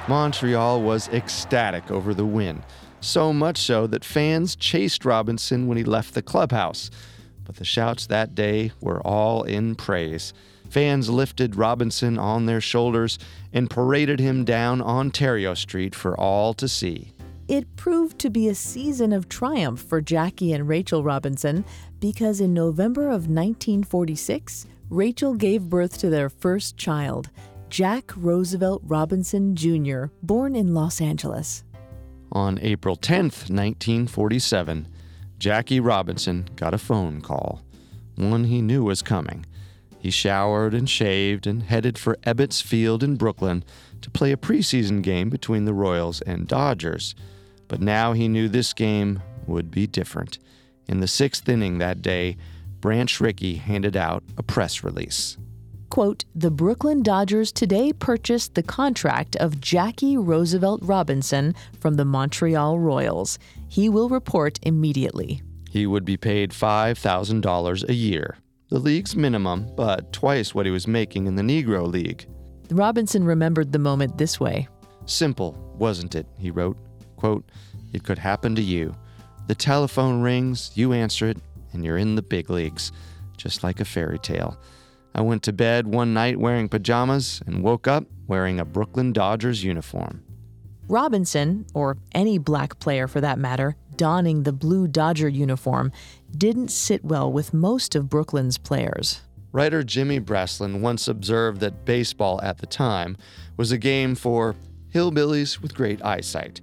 [0.07, 2.63] Montreal was ecstatic over the win,
[3.01, 6.91] so much so that fans chased Robinson when he left the clubhouse.
[7.45, 10.35] But the shouts that day were all in praise.
[10.69, 13.17] Fans lifted Robinson on their shoulders
[13.51, 17.12] and paraded him down Ontario Street for all to see.
[17.47, 21.65] It proved to be a season of triumph for Jackie and Rachel Robinson
[21.99, 27.29] because in November of 1946, Rachel gave birth to their first child,
[27.69, 31.63] Jack Roosevelt Robinson Jr., born in Los Angeles.
[32.31, 34.87] On April 10, 1947,
[35.37, 37.61] Jackie Robinson got a phone call,
[38.15, 39.45] one he knew was coming.
[39.99, 43.63] He showered and shaved and headed for Ebbets Field in Brooklyn
[44.01, 47.15] to play a preseason game between the Royals and Dodgers.
[47.73, 50.37] But now he knew this game would be different.
[50.87, 52.37] In the sixth inning that day,
[52.81, 55.39] Branch Rickey handed out a press release.
[55.89, 62.77] Quote, the Brooklyn Dodgers today purchased the contract of Jackie Roosevelt Robinson from the Montreal
[62.77, 63.39] Royals.
[63.69, 65.41] He will report immediately.
[65.71, 68.37] He would be paid $5,000 a year,
[68.69, 72.27] the league's minimum, but twice what he was making in the Negro League.
[72.69, 74.67] Robinson remembered the moment this way.
[75.07, 76.27] Simple, wasn't it?
[76.37, 76.77] He wrote.
[77.23, 77.49] Quote,
[77.93, 78.93] It could happen to you.
[79.47, 81.37] The telephone rings, you answer it,
[81.71, 82.91] and you're in the big leagues,
[83.37, 84.57] just like a fairy tale.
[85.15, 89.63] I went to bed one night wearing pajamas and woke up wearing a Brooklyn Dodgers
[89.63, 90.21] uniform.
[90.89, 95.93] Robinson, or any black player for that matter, donning the blue Dodger uniform,
[96.37, 99.21] didn't sit well with most of Brooklyn's players.
[99.53, 103.15] Writer Jimmy Breslin once observed that baseball at the time
[103.55, 104.57] was a game for
[104.93, 106.59] hillbillies with great eyesight.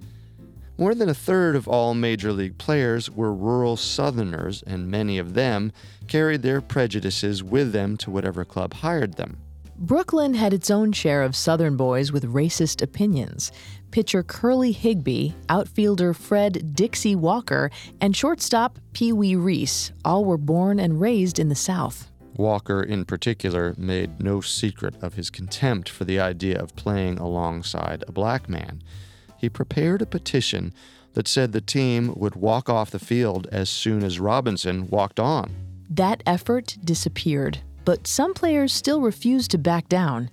[0.80, 5.34] More than a third of all major league players were rural Southerners, and many of
[5.34, 5.72] them
[6.08, 9.36] carried their prejudices with them to whatever club hired them.
[9.76, 13.52] Brooklyn had its own share of Southern boys with racist opinions.
[13.90, 17.70] Pitcher Kirby Higbe, outfielder Fred Dixie Walker,
[18.00, 22.10] and shortstop Pee Wee Reese all were born and raised in the South.
[22.36, 28.02] Walker, in particular, made no secret of his contempt for the idea of playing alongside
[28.08, 28.82] a black man.
[29.40, 30.74] He prepared a petition
[31.14, 35.50] that said the team would walk off the field as soon as Robinson walked on.
[35.88, 40.28] That effort disappeared, but some players still refused to back down.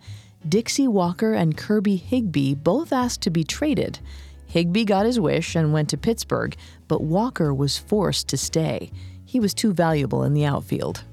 [0.47, 3.99] Dixie Walker and Kirby Higbe both asked to be traded.
[4.53, 6.57] Higbe got his wish and went to Pittsburgh,
[6.89, 8.91] but Walker was forced to stay.
[9.25, 11.05] He was too valuable in the outfield.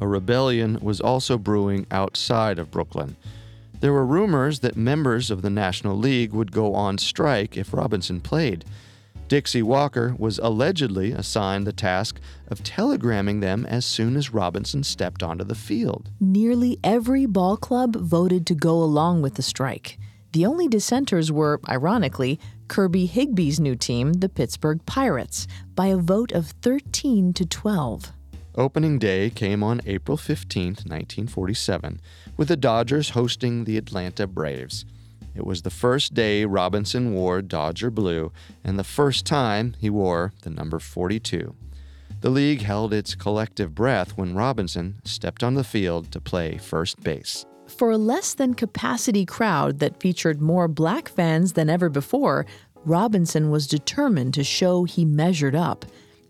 [0.00, 3.16] A rebellion was also brewing outside of Brooklyn.
[3.80, 8.20] There were rumors that members of the National League would go on strike if Robinson
[8.20, 8.64] played.
[9.26, 15.22] Dixie Walker was allegedly assigned the task of telegramming them as soon as Robinson stepped
[15.22, 16.10] onto the field.
[16.20, 19.98] Nearly every ball club voted to go along with the strike.
[20.32, 26.32] The only dissenters were, ironically, Kirby Higbe's new team, the Pittsburgh Pirates, by a vote
[26.32, 28.12] of 13 to 12.
[28.56, 32.00] Opening day came on April 15, 1947,
[32.36, 34.84] with the Dodgers hosting the Atlanta Braves.
[35.36, 38.32] It was the first day Robinson wore Dodger blue
[38.64, 41.54] and the first time he wore the number 42.
[42.22, 47.00] The league held its collective breath when Robinson stepped on the field to play first
[47.02, 47.46] base.
[47.68, 52.46] For a less than capacity crowd that featured more black fans than ever before,
[52.84, 55.84] Robinson was determined to show he measured up.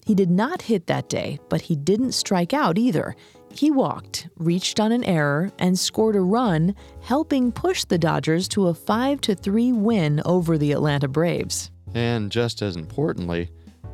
[0.04, 3.14] He did not hit that day, but he didn't strike out either.
[3.52, 8.68] He walked, reached on an error, and scored a run, helping push the Dodgers to
[8.68, 11.70] a 5 3 win over the Atlanta Braves.
[11.94, 13.50] And just as importantly,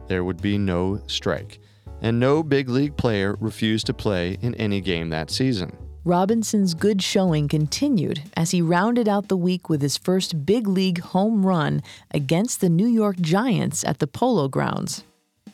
[0.09, 1.59] there would be no strike,
[2.03, 5.77] and no big league player refused to play in any game that season.
[6.05, 11.01] Robinson's good showing continued as he rounded out the week with his first big league
[11.01, 11.83] home run
[12.13, 15.03] against the New York Giants at the Polo Grounds.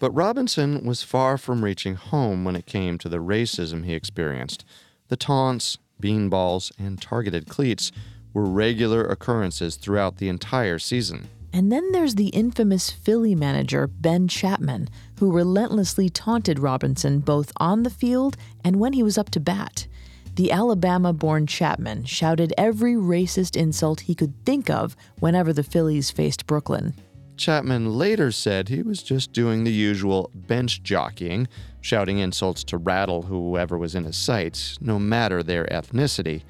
[0.02, 4.64] But Robinson was far from reaching home when it came to the racism he experienced.
[5.06, 7.92] The taunts, beanballs, and targeted cleats
[8.34, 11.28] were regular occurrences throughout the entire season.
[11.52, 14.88] And then there's the infamous Philly manager, Ben Chapman,
[15.20, 19.86] who relentlessly taunted Robinson both on the field and when he was up to bat.
[20.34, 26.10] The Alabama born Chapman shouted every racist insult he could think of whenever the Phillies
[26.10, 26.94] faced Brooklyn.
[27.36, 31.48] Chapman later said he was just doing the usual bench jockeying,
[31.80, 36.42] shouting insults to rattle whoever was in his sights, no matter their ethnicity.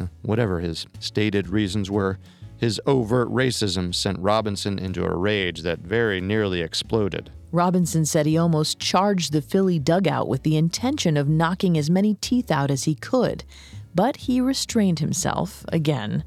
[0.00, 2.18] Uh, whatever his stated reasons were,
[2.56, 7.30] his overt racism sent Robinson into a rage that very nearly exploded.
[7.52, 12.14] Robinson said he almost charged the Philly dugout with the intention of knocking as many
[12.14, 13.44] teeth out as he could,
[13.94, 16.22] but he restrained himself again.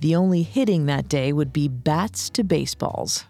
[0.00, 3.24] The only hitting that day would be bats to baseballs.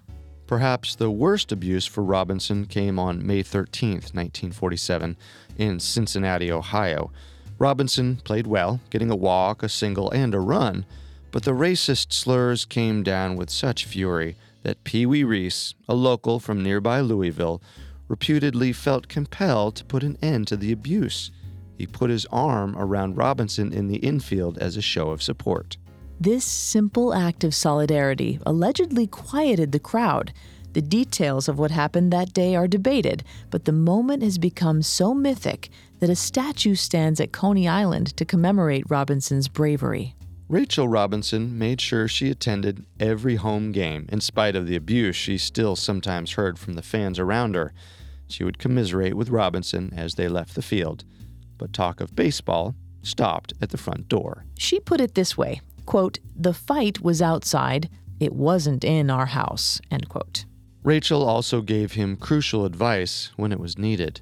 [0.46, 5.16] Perhaps the worst abuse for Robinson came on May 13, 1947,
[5.58, 7.10] in Cincinnati, Ohio.
[7.58, 10.86] Robinson played well, getting a walk, a single, and a run,
[11.32, 16.38] but the racist slurs came down with such fury that Pee Wee Reese, a local
[16.38, 17.60] from nearby Louisville,
[18.08, 21.30] reputedly felt compelled to put an end to the abuse.
[21.76, 25.76] He put his arm around Robinson in the infield as a show of support.
[26.18, 30.32] This simple act of solidarity allegedly quieted the crowd.
[30.72, 35.12] The details of what happened that day are debated, but the moment has become so
[35.12, 35.68] mythic
[36.00, 40.14] that a statue stands at Coney Island to commemorate Robinson's bravery.
[40.48, 45.36] Rachel Robinson made sure she attended every home game, in spite of the abuse she
[45.36, 47.74] still sometimes heard from the fans around her.
[48.26, 51.04] She would commiserate with Robinson as they left the field,
[51.58, 54.44] but talk of baseball stopped at the front door.
[54.56, 57.88] She put it this way quote, The fight was outside,
[58.20, 60.44] it wasn't in our house, end quote.
[60.82, 64.20] Rachel also gave him crucial advice when it was needed.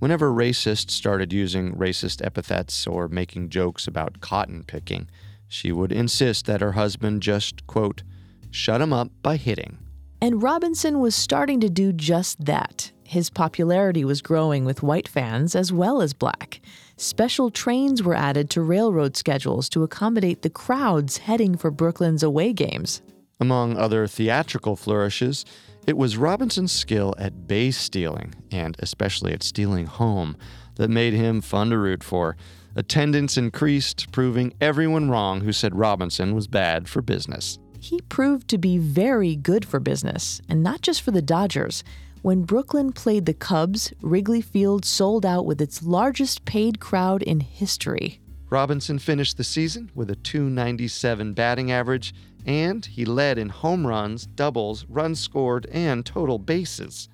[0.00, 5.08] Whenever racists started using racist epithets or making jokes about cotton picking,
[5.46, 8.02] she would insist that her husband just, quote,
[8.50, 9.78] shut him up by hitting.
[10.20, 12.92] And Robinson was starting to do just that.
[13.04, 16.60] His popularity was growing with white fans as well as black.
[17.00, 22.52] Special trains were added to railroad schedules to accommodate the crowds heading for Brooklyn's away
[22.52, 23.00] games.
[23.40, 25.46] Among other theatrical flourishes,
[25.86, 30.36] it was Robinson's skill at base stealing, and especially at stealing home,
[30.74, 32.36] that made him fun to root for.
[32.76, 37.58] Attendance increased, proving everyone wrong who said Robinson was bad for business.
[37.78, 41.82] He proved to be very good for business, and not just for the Dodgers.
[42.22, 47.40] When Brooklyn played the Cubs, Wrigley Field sold out with its largest paid crowd in
[47.40, 48.20] history.
[48.50, 52.12] Robinson finished the season with a 297 batting average,
[52.44, 57.08] and he led in home runs, doubles, runs scored, and total bases.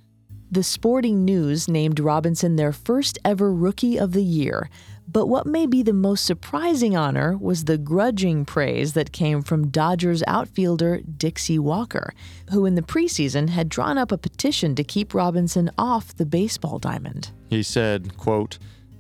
[0.51, 4.69] The Sporting News named Robinson their first ever Rookie of the Year,
[5.09, 9.69] but what may be the most surprising honor was the grudging praise that came from
[9.69, 12.13] Dodgers outfielder Dixie Walker,
[12.51, 16.79] who in the preseason had drawn up a petition to keep Robinson off the baseball
[16.79, 17.31] diamond.
[17.49, 18.59] He said, quote,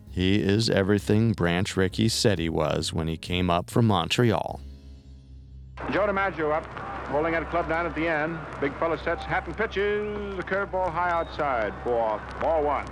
[0.09, 4.61] he is everything Branch Rickey said he was when he came up from Montreal.
[5.91, 6.65] Joe DiMaggio up,
[7.09, 8.39] holding at a club down at the end.
[8.61, 12.87] Big fella sets, hat and pitches, the curveball high outside for ball one.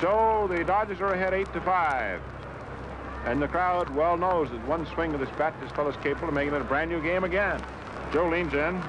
[0.00, 2.20] So the Dodgers are ahead 8 to 5.
[3.24, 6.34] And the crowd well knows that one swing of this bat, this fellow's capable of
[6.34, 7.60] making it a brand new game again.
[8.12, 8.80] Joe leans in.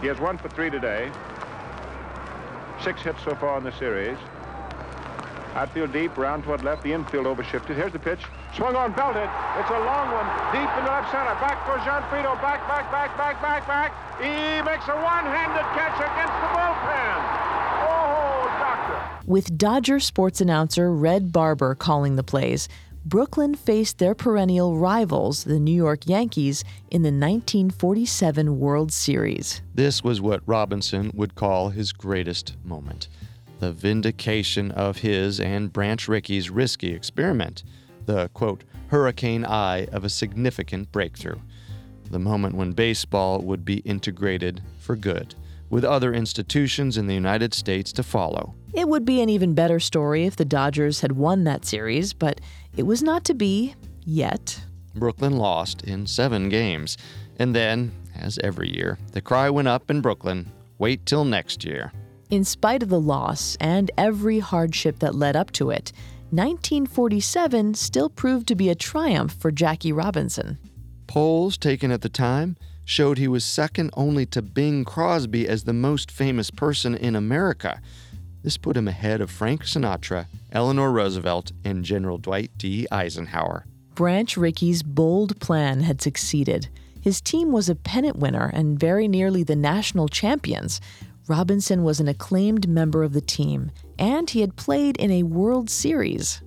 [0.00, 1.10] He has one for three today.
[2.82, 4.16] Six hits so far in the series.
[5.54, 7.74] Outfield deep, round toward left, the infield overshifted.
[7.74, 8.20] Here's the pitch.
[8.54, 9.28] Swung on, belted.
[9.58, 11.34] It's a long one, deep into left center.
[11.42, 12.40] Back for Gionfriddo.
[12.40, 13.90] Back, back, back, back, back, back.
[14.22, 17.47] He makes a one-handed catch against the bullpen.
[19.28, 22.66] With Dodger sports announcer Red Barber calling the plays,
[23.04, 29.60] Brooklyn faced their perennial rivals, the New York Yankees, in the 1947 World Series.
[29.74, 33.08] This was what Robinson would call his greatest moment
[33.58, 37.64] the vindication of his and Branch Rickey's risky experiment,
[38.06, 41.38] the quote, hurricane eye of a significant breakthrough,
[42.10, 45.34] the moment when baseball would be integrated for good,
[45.70, 48.54] with other institutions in the United States to follow.
[48.72, 52.40] It would be an even better story if the Dodgers had won that series, but
[52.76, 54.60] it was not to be yet.
[54.94, 56.96] Brooklyn lost in seven games,
[57.38, 61.92] and then, as every year, the cry went up in Brooklyn wait till next year.
[62.30, 65.92] In spite of the loss and every hardship that led up to it,
[66.30, 70.58] 1947 still proved to be a triumph for Jackie Robinson.
[71.06, 72.56] Polls taken at the time
[72.88, 77.82] showed he was second only to Bing Crosby as the most famous person in America.
[78.42, 82.86] This put him ahead of Frank Sinatra, Eleanor Roosevelt, and General Dwight D.
[82.90, 83.66] Eisenhower.
[83.94, 86.70] Branch Rickey's bold plan had succeeded.
[87.02, 90.80] His team was a pennant winner and very nearly the national champions.
[91.26, 95.68] Robinson was an acclaimed member of the team, and he had played in a World
[95.68, 96.40] Series.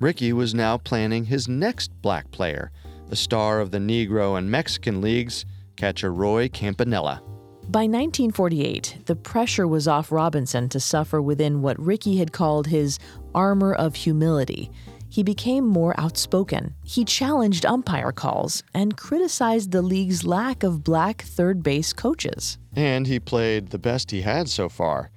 [0.00, 2.70] Rickey was now planning his next black player,
[3.10, 5.46] a star of the Negro and Mexican leagues,
[5.78, 7.22] catcher Roy Campanella.
[7.68, 12.98] By 1948, the pressure was off Robinson to suffer within what Rickey had called his
[13.34, 14.70] armor of humility.
[15.08, 16.74] He became more outspoken.
[16.82, 22.58] He challenged umpire calls and criticized the league's lack of black third base coaches.
[22.74, 25.10] And he played the best he had so far,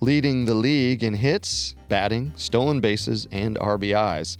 [0.00, 4.38] leading the league in hits, batting, stolen bases, and RBIs.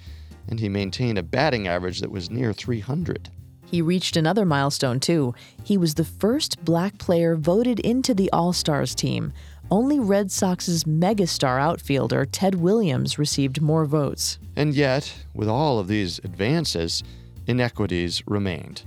[0.48, 3.30] And he maintained a batting average that was near 300.
[3.66, 5.34] He reached another milestone, too.
[5.64, 9.32] He was the first black player voted into the All Stars team.
[9.70, 14.38] Only Red Sox's megastar outfielder, Ted Williams, received more votes.
[14.54, 17.02] And yet, with all of these advances,
[17.46, 18.82] inequities remained.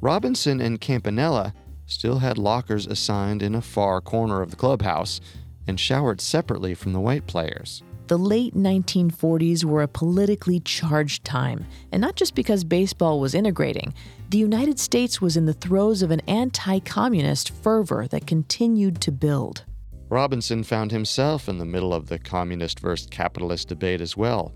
[0.00, 1.54] Robinson and Campanella
[1.86, 5.20] still had lockers assigned in a far corner of the clubhouse
[5.66, 7.82] and showered separately from the white players.
[8.08, 13.92] The late 1940s were a politically charged time, and not just because baseball was integrating.
[14.30, 19.12] The United States was in the throes of an anti communist fervor that continued to
[19.12, 19.64] build.
[20.08, 24.54] Robinson found himself in the middle of the communist versus capitalist debate as well.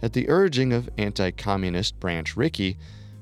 [0.00, 2.78] At the urging of anti communist Branch Rickey,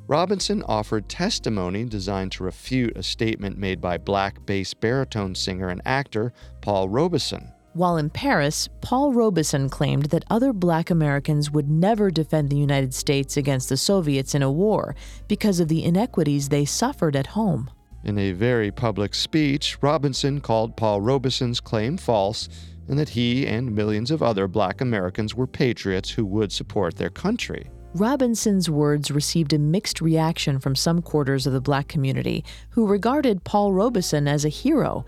[0.07, 5.83] Robinson offered testimony designed to refute a statement made by black bass baritone singer and
[5.85, 7.51] actor Paul Robeson.
[7.75, 12.93] While in Paris, Paul Robeson claimed that other black Americans would never defend the United
[12.93, 14.95] States against the Soviets in a war
[15.27, 17.71] because of the inequities they suffered at home.
[18.05, 22.51] In a very public speech, Robinson called Paul Robeson's claim false
[22.89, 27.11] and that he and millions of other black Americans were patriots who would support their
[27.11, 27.71] country.
[27.95, 33.45] Robinson's words received a mixed reaction from some quarters of the black community who regarded
[33.45, 35.07] Paul Robeson as a hero.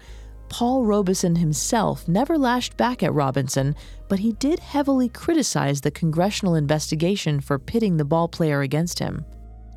[0.54, 3.74] Paul Robeson himself never lashed back at Robinson,
[4.08, 9.24] but he did heavily criticize the congressional investigation for pitting the ball player against him.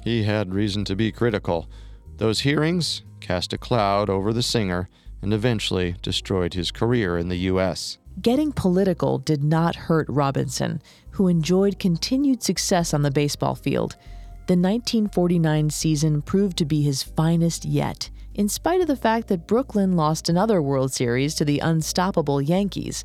[0.04, 1.68] He had reason to be critical.
[2.18, 4.88] Those hearings cast a cloud over the singer
[5.24, 7.98] and eventually destroyed his career in the U.S.
[8.22, 13.96] Getting political did not hurt Robinson, who enjoyed continued success on the baseball field.
[14.46, 19.48] The 1949 season proved to be his finest yet, in spite of the fact that
[19.48, 23.04] Brooklyn lost another World Series to the unstoppable Yankees.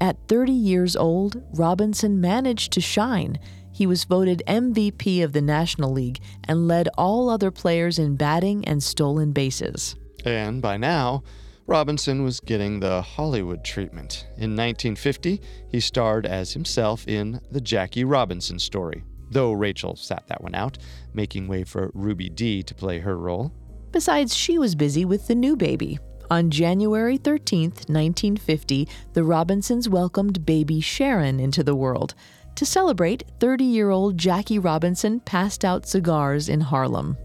[0.00, 3.38] At 30 years old, Robinson managed to shine.
[3.72, 8.66] He was voted MVP of the National League and led all other players in batting
[8.66, 9.94] and stolen bases.
[10.24, 11.22] And by now,
[11.66, 14.26] Robinson was getting the Hollywood treatment.
[14.36, 20.42] In 1950, he starred as himself in The Jackie Robinson Story, though Rachel sat that
[20.42, 20.78] one out,
[21.14, 23.52] making way for Ruby Dee to play her role.
[23.94, 26.00] Besides, she was busy with the new baby.
[26.28, 32.16] On January 13, 1950, the Robinsons welcomed baby Sharon into the world.
[32.56, 37.16] To celebrate, 30 year old Jackie Robinson passed out cigars in Harlem.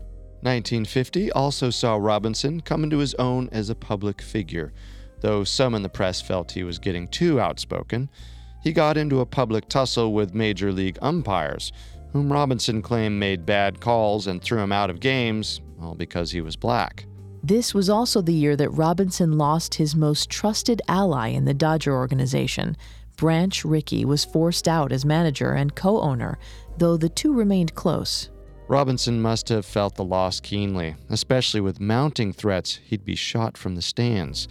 [0.41, 4.71] 1950 also saw Robinson come into his own as a public figure.
[5.21, 8.11] Though some in the press felt he was getting too outspoken,
[8.63, 11.71] he got into a public tussle with major league umpires,
[12.11, 16.41] whom Robinson claimed made bad calls and threw him out of games, all because he
[16.41, 17.05] was black.
[17.41, 21.95] This was also the year that Robinson lost his most trusted ally in the Dodger
[21.95, 22.75] organization.
[23.15, 26.37] Branch Rickey was forced out as manager and co owner,
[26.77, 28.29] though the two remained close.
[28.67, 33.75] Robinson must have felt the loss keenly, especially with mounting threats he'd be shot from
[33.75, 34.47] the stands.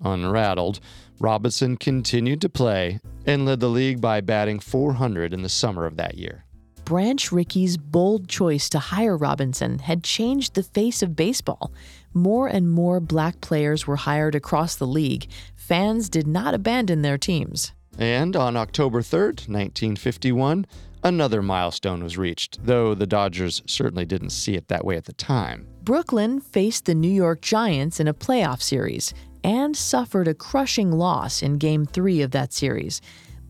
[0.00, 0.80] Unrattled,
[1.20, 5.96] Robinson continued to play and led the league by batting 400 in the summer of
[5.96, 6.44] that year.
[6.92, 11.72] Branch Rickey's bold choice to hire Robinson had changed the face of baseball.
[12.12, 15.26] More and more black players were hired across the league.
[15.54, 17.72] Fans did not abandon their teams.
[17.98, 20.66] And on October 3rd, 1951,
[21.02, 25.14] another milestone was reached, though the Dodgers certainly didn't see it that way at the
[25.14, 25.66] time.
[25.82, 31.42] Brooklyn faced the New York Giants in a playoff series and suffered a crushing loss
[31.42, 33.00] in Game 3 of that series.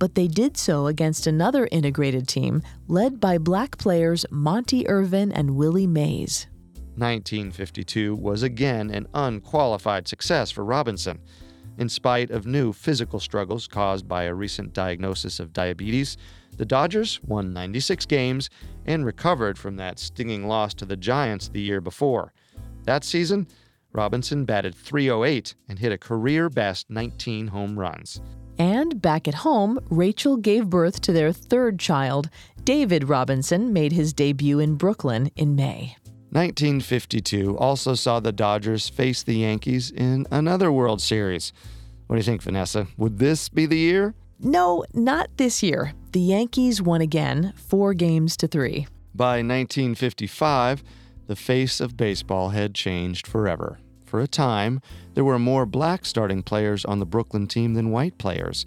[0.03, 5.55] But they did so against another integrated team led by black players Monte Irvin and
[5.55, 6.48] Willie Mays.
[6.96, 11.20] 1952 was again an unqualified success for Robinson.
[11.78, 16.16] In spite of new physical struggles caused by a recent diagnosis of diabetes,
[16.57, 18.50] the Dodgers won 96 games
[18.86, 22.32] and recovered from that stinging loss to the Giants the year before.
[22.86, 23.46] That season,
[23.92, 28.20] Robinson batted 308 and hit a career best 19 home runs.
[28.62, 32.30] And back at home, Rachel gave birth to their third child.
[32.62, 35.96] David Robinson made his debut in Brooklyn in May.
[36.30, 41.52] 1952 also saw the Dodgers face the Yankees in another World Series.
[42.06, 42.86] What do you think, Vanessa?
[42.96, 44.14] Would this be the year?
[44.38, 45.94] No, not this year.
[46.12, 48.86] The Yankees won again, four games to three.
[49.12, 50.84] By 1955,
[51.26, 53.80] the face of baseball had changed forever.
[54.12, 54.82] For a time,
[55.14, 58.66] there were more black starting players on the Brooklyn team than white players,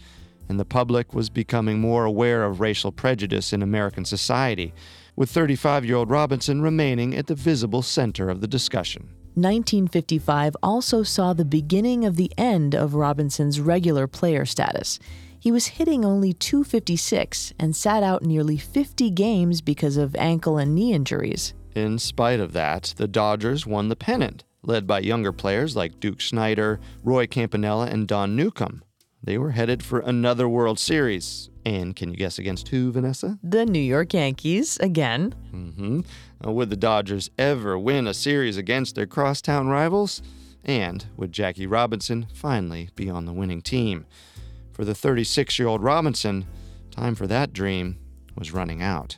[0.50, 4.74] and the public was becoming more aware of racial prejudice in American society
[5.16, 9.04] with 35 year old Robinson remaining at the visible center of the discussion.
[9.36, 14.98] 1955 also saw the beginning of the end of Robinson's regular player status.
[15.40, 20.74] He was hitting only 256 and sat out nearly 50 games because of ankle and
[20.74, 21.54] knee injuries.
[21.76, 26.22] In spite of that, the Dodgers won the pennant, led by younger players like Duke
[26.22, 28.84] Snider, Roy Campanella, and Don Newcombe.
[29.24, 31.50] They were headed for another World Series.
[31.66, 33.40] And can you guess against who, Vanessa?
[33.42, 35.34] The New York Yankees, again.
[35.52, 36.02] Mm-hmm.
[36.46, 40.22] Uh, would the Dodgers ever win a series against their crosstown rivals?
[40.64, 44.06] And would Jackie Robinson finally be on the winning team?
[44.74, 46.46] For the 36 year old Robinson,
[46.92, 47.98] time for that dream
[48.36, 49.18] was running out.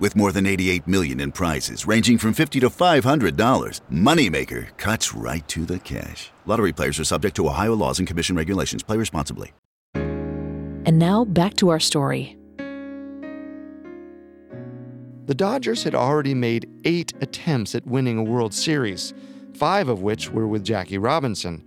[0.00, 5.46] With more than 88 million in prizes ranging from 50 to $500, Moneymaker cuts right
[5.48, 6.30] to the cash.
[6.46, 8.82] Lottery players are subject to Ohio laws and commission regulations.
[8.82, 9.52] Play responsibly.
[9.94, 12.36] And now back to our story.
[15.26, 19.14] The Dodgers had already made eight attempts at winning a World Series,
[19.54, 21.64] five of which were with Jackie Robinson.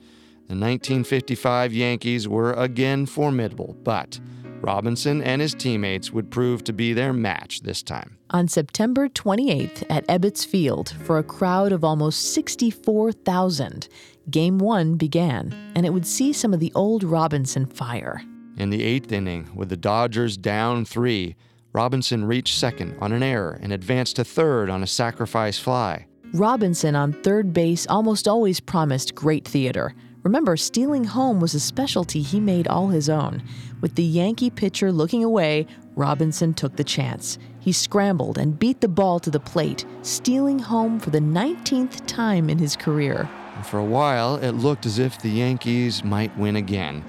[0.48, 4.20] The 1955 Yankees were again formidable, but
[4.62, 8.18] Robinson and his teammates would prove to be their match this time.
[8.32, 13.88] On September 28th at Ebbets Field, for a crowd of almost 64,000,
[14.30, 18.22] Game 1 began, and it would see some of the old Robinson fire.
[18.58, 21.36] In the eighth inning, with the Dodgers down three,
[21.72, 26.08] Robinson reached second on an error and advanced to third on a sacrifice fly.
[26.34, 29.94] Robinson on third base almost always promised great theater.
[30.28, 33.42] Remember, stealing home was a specialty he made all his own.
[33.80, 37.40] With the Yankee pitcher looking away, Robinson took the chance.
[37.62, 42.50] He scrambled and beat the ball to the plate, stealing home for the 19th time
[42.50, 43.30] in his career.
[43.64, 47.06] For a while, it looked as if the Yankees might win again,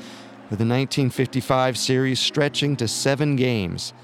[0.48, 3.94] with the 1955 series stretching to seven games.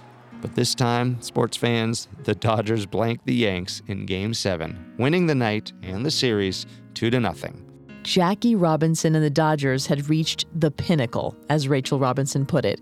[0.40, 5.36] But this time, sports fans, the Dodgers blanked the Yanks in Game 7, winning the
[5.36, 7.63] night and the series 2 to nothing.
[8.04, 12.80] Jackie Robinson and the Dodgers had reached the pinnacle, as Rachel Robinson put it.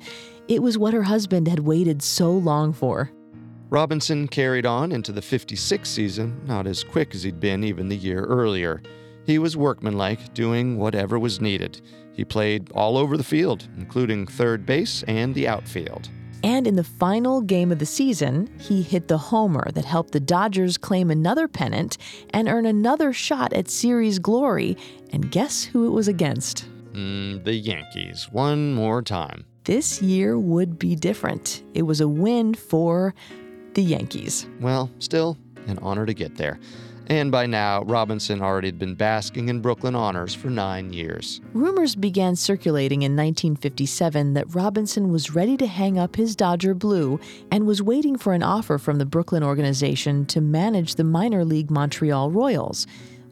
[0.49, 3.11] It was what her husband had waited so long for.
[3.71, 7.97] Robinson carried on into the 56 season, not as quick as he'd been even the
[7.97, 8.83] year earlier.
[9.25, 11.81] He was workmanlike, doing whatever was needed.
[12.13, 16.11] He played all over the field, including third base and the outfield.
[16.45, 20.21] And in the final game of the season, he hit the homer that helped the
[20.21, 21.99] Dodgers claim another pennant
[22.31, 24.77] and earn another shot at series glory.
[25.13, 26.67] And guess who it was against?
[26.93, 29.45] Mm, the Yankees, one more time.
[29.65, 31.63] This year would be different.
[31.75, 33.15] It was a win for
[33.75, 34.47] the Yankees.
[34.61, 36.59] Well, still an honor to get there.
[37.13, 41.43] And by now, Robinson already had been basking in Brooklyn honors for nine years.
[41.53, 47.21] Rumors began circulating in 1957 that Robinson was ready to hang up his Dodger blue
[47.51, 51.71] and was waiting for an offer from the Brooklyn organization to manage the minor league
[51.71, 52.87] Montreal Royals.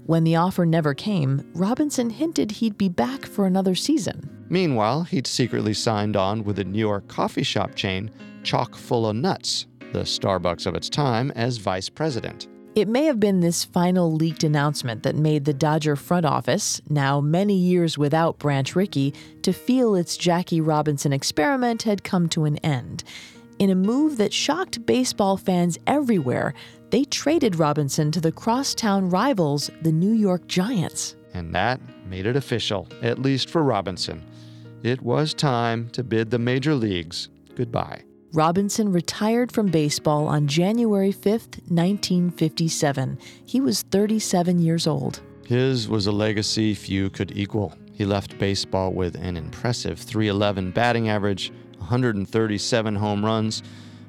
[0.04, 4.28] When the offer never came, Robinson hinted he'd be back for another season.
[4.50, 8.10] Meanwhile, he'd secretly signed on with the New York coffee shop chain
[8.42, 12.49] Chock full of Nuts, the Starbucks of its time, as vice president.
[12.76, 17.20] It may have been this final leaked announcement that made the Dodger front office, now
[17.20, 19.12] many years without Branch Rickey,
[19.42, 23.02] to feel its Jackie Robinson experiment had come to an end.
[23.58, 26.54] In a move that shocked baseball fans everywhere,
[26.90, 31.16] they traded Robinson to the crosstown rivals, the New York Giants.
[31.34, 34.24] And that made it official, at least for Robinson.
[34.84, 38.04] It was time to bid the major leagues goodbye.
[38.32, 41.24] Robinson retired from baseball on January 5,
[41.66, 43.18] 1957.
[43.44, 45.20] He was 37 years old.
[45.46, 47.74] His was a legacy few could equal.
[47.92, 53.64] He left baseball with an impressive 311 batting average, 137 home runs,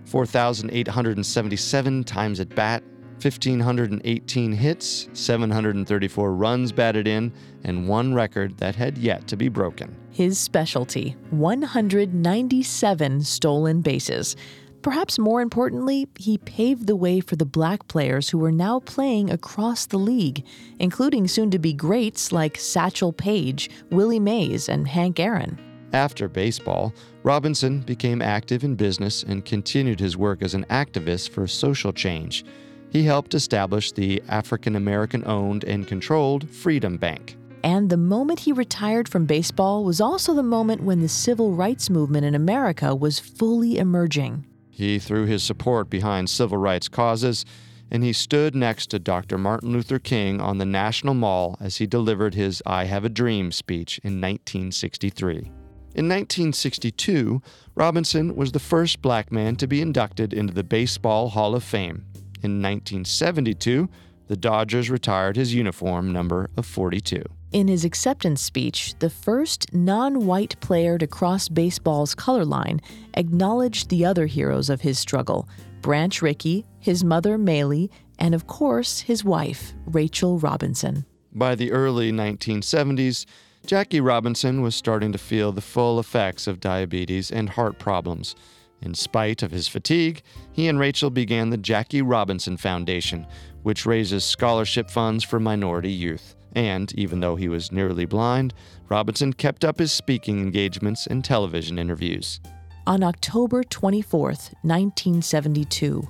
[0.06, 2.84] 4,877 times at bat,
[3.22, 7.32] 1,518 hits, 734 runs batted in,
[7.64, 9.96] and one record that had yet to be broken.
[10.10, 14.36] His specialty 197 stolen bases.
[14.82, 19.30] Perhaps more importantly, he paved the way for the black players who were now playing
[19.30, 20.44] across the league,
[20.80, 25.60] including soon to be greats like Satchel Paige, Willie Mays, and Hank Aaron.
[25.94, 31.46] After baseball, Robinson became active in business and continued his work as an activist for
[31.46, 32.44] social change.
[32.92, 37.38] He helped establish the African American owned and controlled Freedom Bank.
[37.64, 41.90] And the moment he retired from baseball was also the moment when the civil rights
[41.90, 44.46] movement in America was fully emerging.
[44.70, 47.46] He threw his support behind civil rights causes,
[47.90, 49.38] and he stood next to Dr.
[49.38, 53.54] Martin Luther King on the National Mall as he delivered his I Have a Dream
[53.54, 55.52] speech in 1963.
[55.94, 57.42] In 1962,
[57.76, 62.06] Robinson was the first black man to be inducted into the Baseball Hall of Fame.
[62.44, 63.90] In 1972,
[64.28, 67.22] the Dodgers retired his uniform number of 42.
[67.52, 72.82] In his acceptance speech, the first non white player to cross baseball's color line
[73.14, 75.48] acknowledged the other heroes of his struggle
[75.82, 81.06] Branch Rickey, his mother Mallie, and of course, his wife, Rachel Robinson.
[81.34, 83.26] By the early 1970s,
[83.66, 88.36] Jackie Robinson was starting to feel the full effects of diabetes and heart problems.
[88.82, 90.22] In spite of his fatigue,
[90.52, 93.28] he and Rachel began the Jackie Robinson Foundation,
[93.64, 96.36] which raises scholarship funds for minority youth.
[96.54, 98.54] And even though he was nearly blind,
[98.90, 102.40] Robinson kept up his speaking engagements and television interviews.
[102.88, 104.22] On October 24,
[104.64, 106.08] 1972,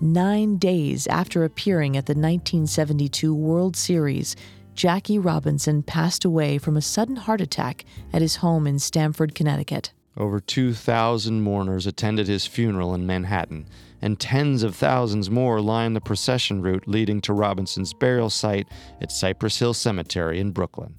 [0.00, 4.34] nine days after appearing at the 1972 World Series,
[4.74, 9.92] Jackie Robinson passed away from a sudden heart attack at his home in Stamford, Connecticut.
[10.16, 13.66] Over 2,000 mourners attended his funeral in Manhattan,
[14.00, 18.68] and tens of thousands more lined the procession route leading to Robinson's burial site
[19.00, 20.94] at Cypress Hill Cemetery in Brooklyn.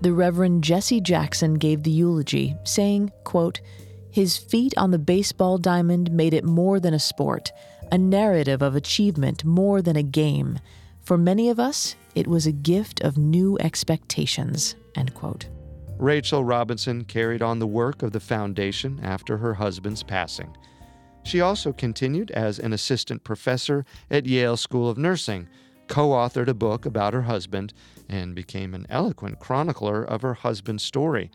[0.00, 3.60] The Reverend Jesse Jackson gave the eulogy, saying, quote,
[4.10, 7.52] His feat on the baseball diamond made it more than a sport,
[7.92, 10.58] a narrative of achievement more than a game.
[11.02, 14.74] For many of us, it was a gift of new expectations.
[14.96, 15.46] End quote.
[16.00, 20.56] Rachel Robinson carried on the work of the foundation after her husband's passing.
[21.24, 25.46] She also continued as an assistant professor at Yale School of Nursing,
[25.88, 27.74] co authored a book about her husband,
[28.08, 31.30] and became an eloquent chronicler of her husband's story.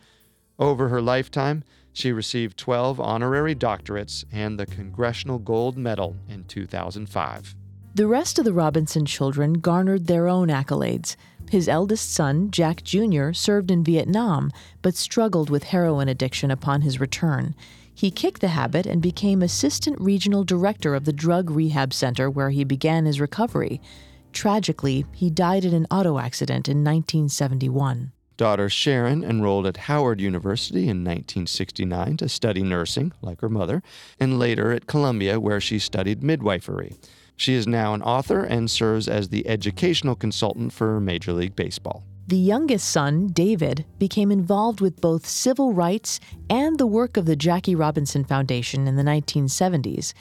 [0.57, 1.63] Over her lifetime,
[1.93, 7.55] she received 12 honorary doctorates and the Congressional Gold Medal in 2005.
[7.93, 11.15] The rest of the Robinson children garnered their own accolades.
[11.49, 16.99] His eldest son, Jack Jr., served in Vietnam but struggled with heroin addiction upon his
[16.99, 17.55] return.
[17.93, 22.49] He kicked the habit and became assistant regional director of the drug rehab center where
[22.49, 23.79] he began his recovery.
[24.33, 28.11] Tragically, he died in an auto accident in 1971.
[28.37, 33.81] Daughter Sharon enrolled at Howard University in 1969 to study nursing, like her mother,
[34.19, 36.97] and later at Columbia, where she studied midwifery.
[37.37, 42.03] She is now an author and serves as the educational consultant for Major League Baseball.
[42.27, 46.19] The youngest son, David, became involved with both civil rights
[46.49, 50.13] and the work of the Jackie Robinson Foundation in the 1970s.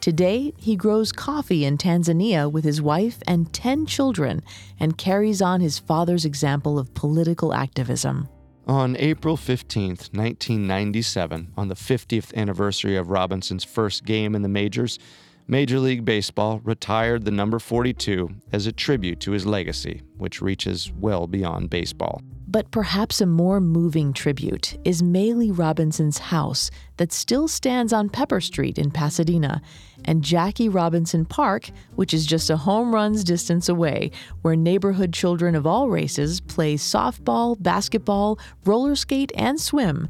[0.00, 4.42] Today, he grows coffee in Tanzania with his wife and 10 children
[4.80, 8.28] and carries on his father's example of political activism.
[8.66, 14.98] On April 15, 1997, on the 50th anniversary of Robinson's first game in the majors,
[15.52, 20.90] Major League Baseball retired the number 42 as a tribute to his legacy, which reaches
[20.98, 22.22] well beyond baseball.
[22.48, 28.40] But perhaps a more moving tribute is Mallie Robinson's house that still stands on Pepper
[28.40, 29.60] Street in Pasadena,
[30.06, 35.54] and Jackie Robinson Park, which is just a home run's distance away, where neighborhood children
[35.54, 40.08] of all races play softball, basketball, roller skate, and swim.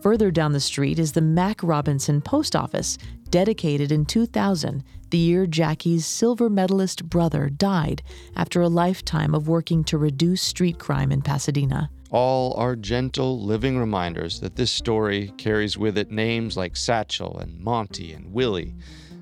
[0.00, 2.98] Further down the street is the Mack Robinson Post Office,
[3.30, 8.02] dedicated in 2000, the year Jackie's silver medalist brother died
[8.36, 11.90] after a lifetime of working to reduce street crime in Pasadena.
[12.10, 17.58] All are gentle, living reminders that this story carries with it names like Satchel and
[17.58, 18.74] Monte and Willie,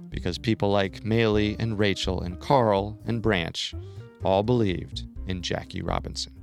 [0.08, 3.74] because people like Mallie and Rachel and Karl and Branch
[4.24, 6.35] all believed in Jackie Robinson.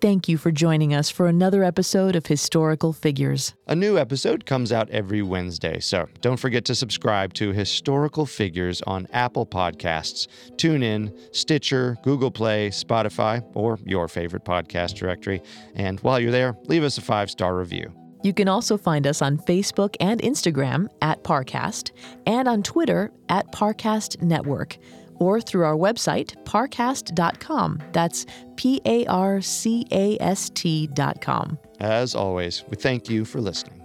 [0.00, 3.52] Thank you for joining us for another episode of Historical Figures.
[3.66, 8.80] A new episode comes out every Wednesday, so don't forget to subscribe to Historical Figures
[8.86, 10.26] on Apple Podcasts,
[10.56, 15.42] TuneIn, Stitcher, Google Play, Spotify, or your favorite podcast directory.
[15.74, 17.92] And while you're there, leave us a five star review.
[18.22, 21.90] You can also find us on Facebook and Instagram at Parcast
[22.26, 24.78] and on Twitter at Parcast Network
[25.20, 27.80] or through our website, parcast.com.
[27.92, 31.58] That's P A R C A S T.com.
[31.78, 33.76] As always, we thank you for listening.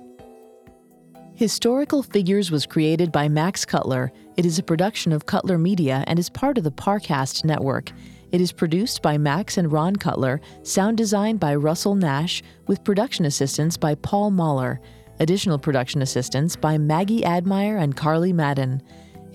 [1.36, 4.12] Historical Figures was created by Max Cutler.
[4.38, 7.92] It is a production of Cutler Media and is part of the Parcast network.
[8.32, 13.26] It is produced by Max and Ron Cutler, sound design by Russell Nash, with production
[13.26, 14.80] assistance by Paul Mahler.
[15.20, 18.82] Additional production assistance by Maggie Admire and Carly Madden.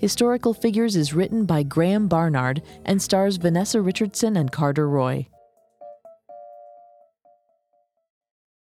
[0.01, 5.27] Historical Figures is written by Graham Barnard and stars Vanessa Richardson and Carter Roy.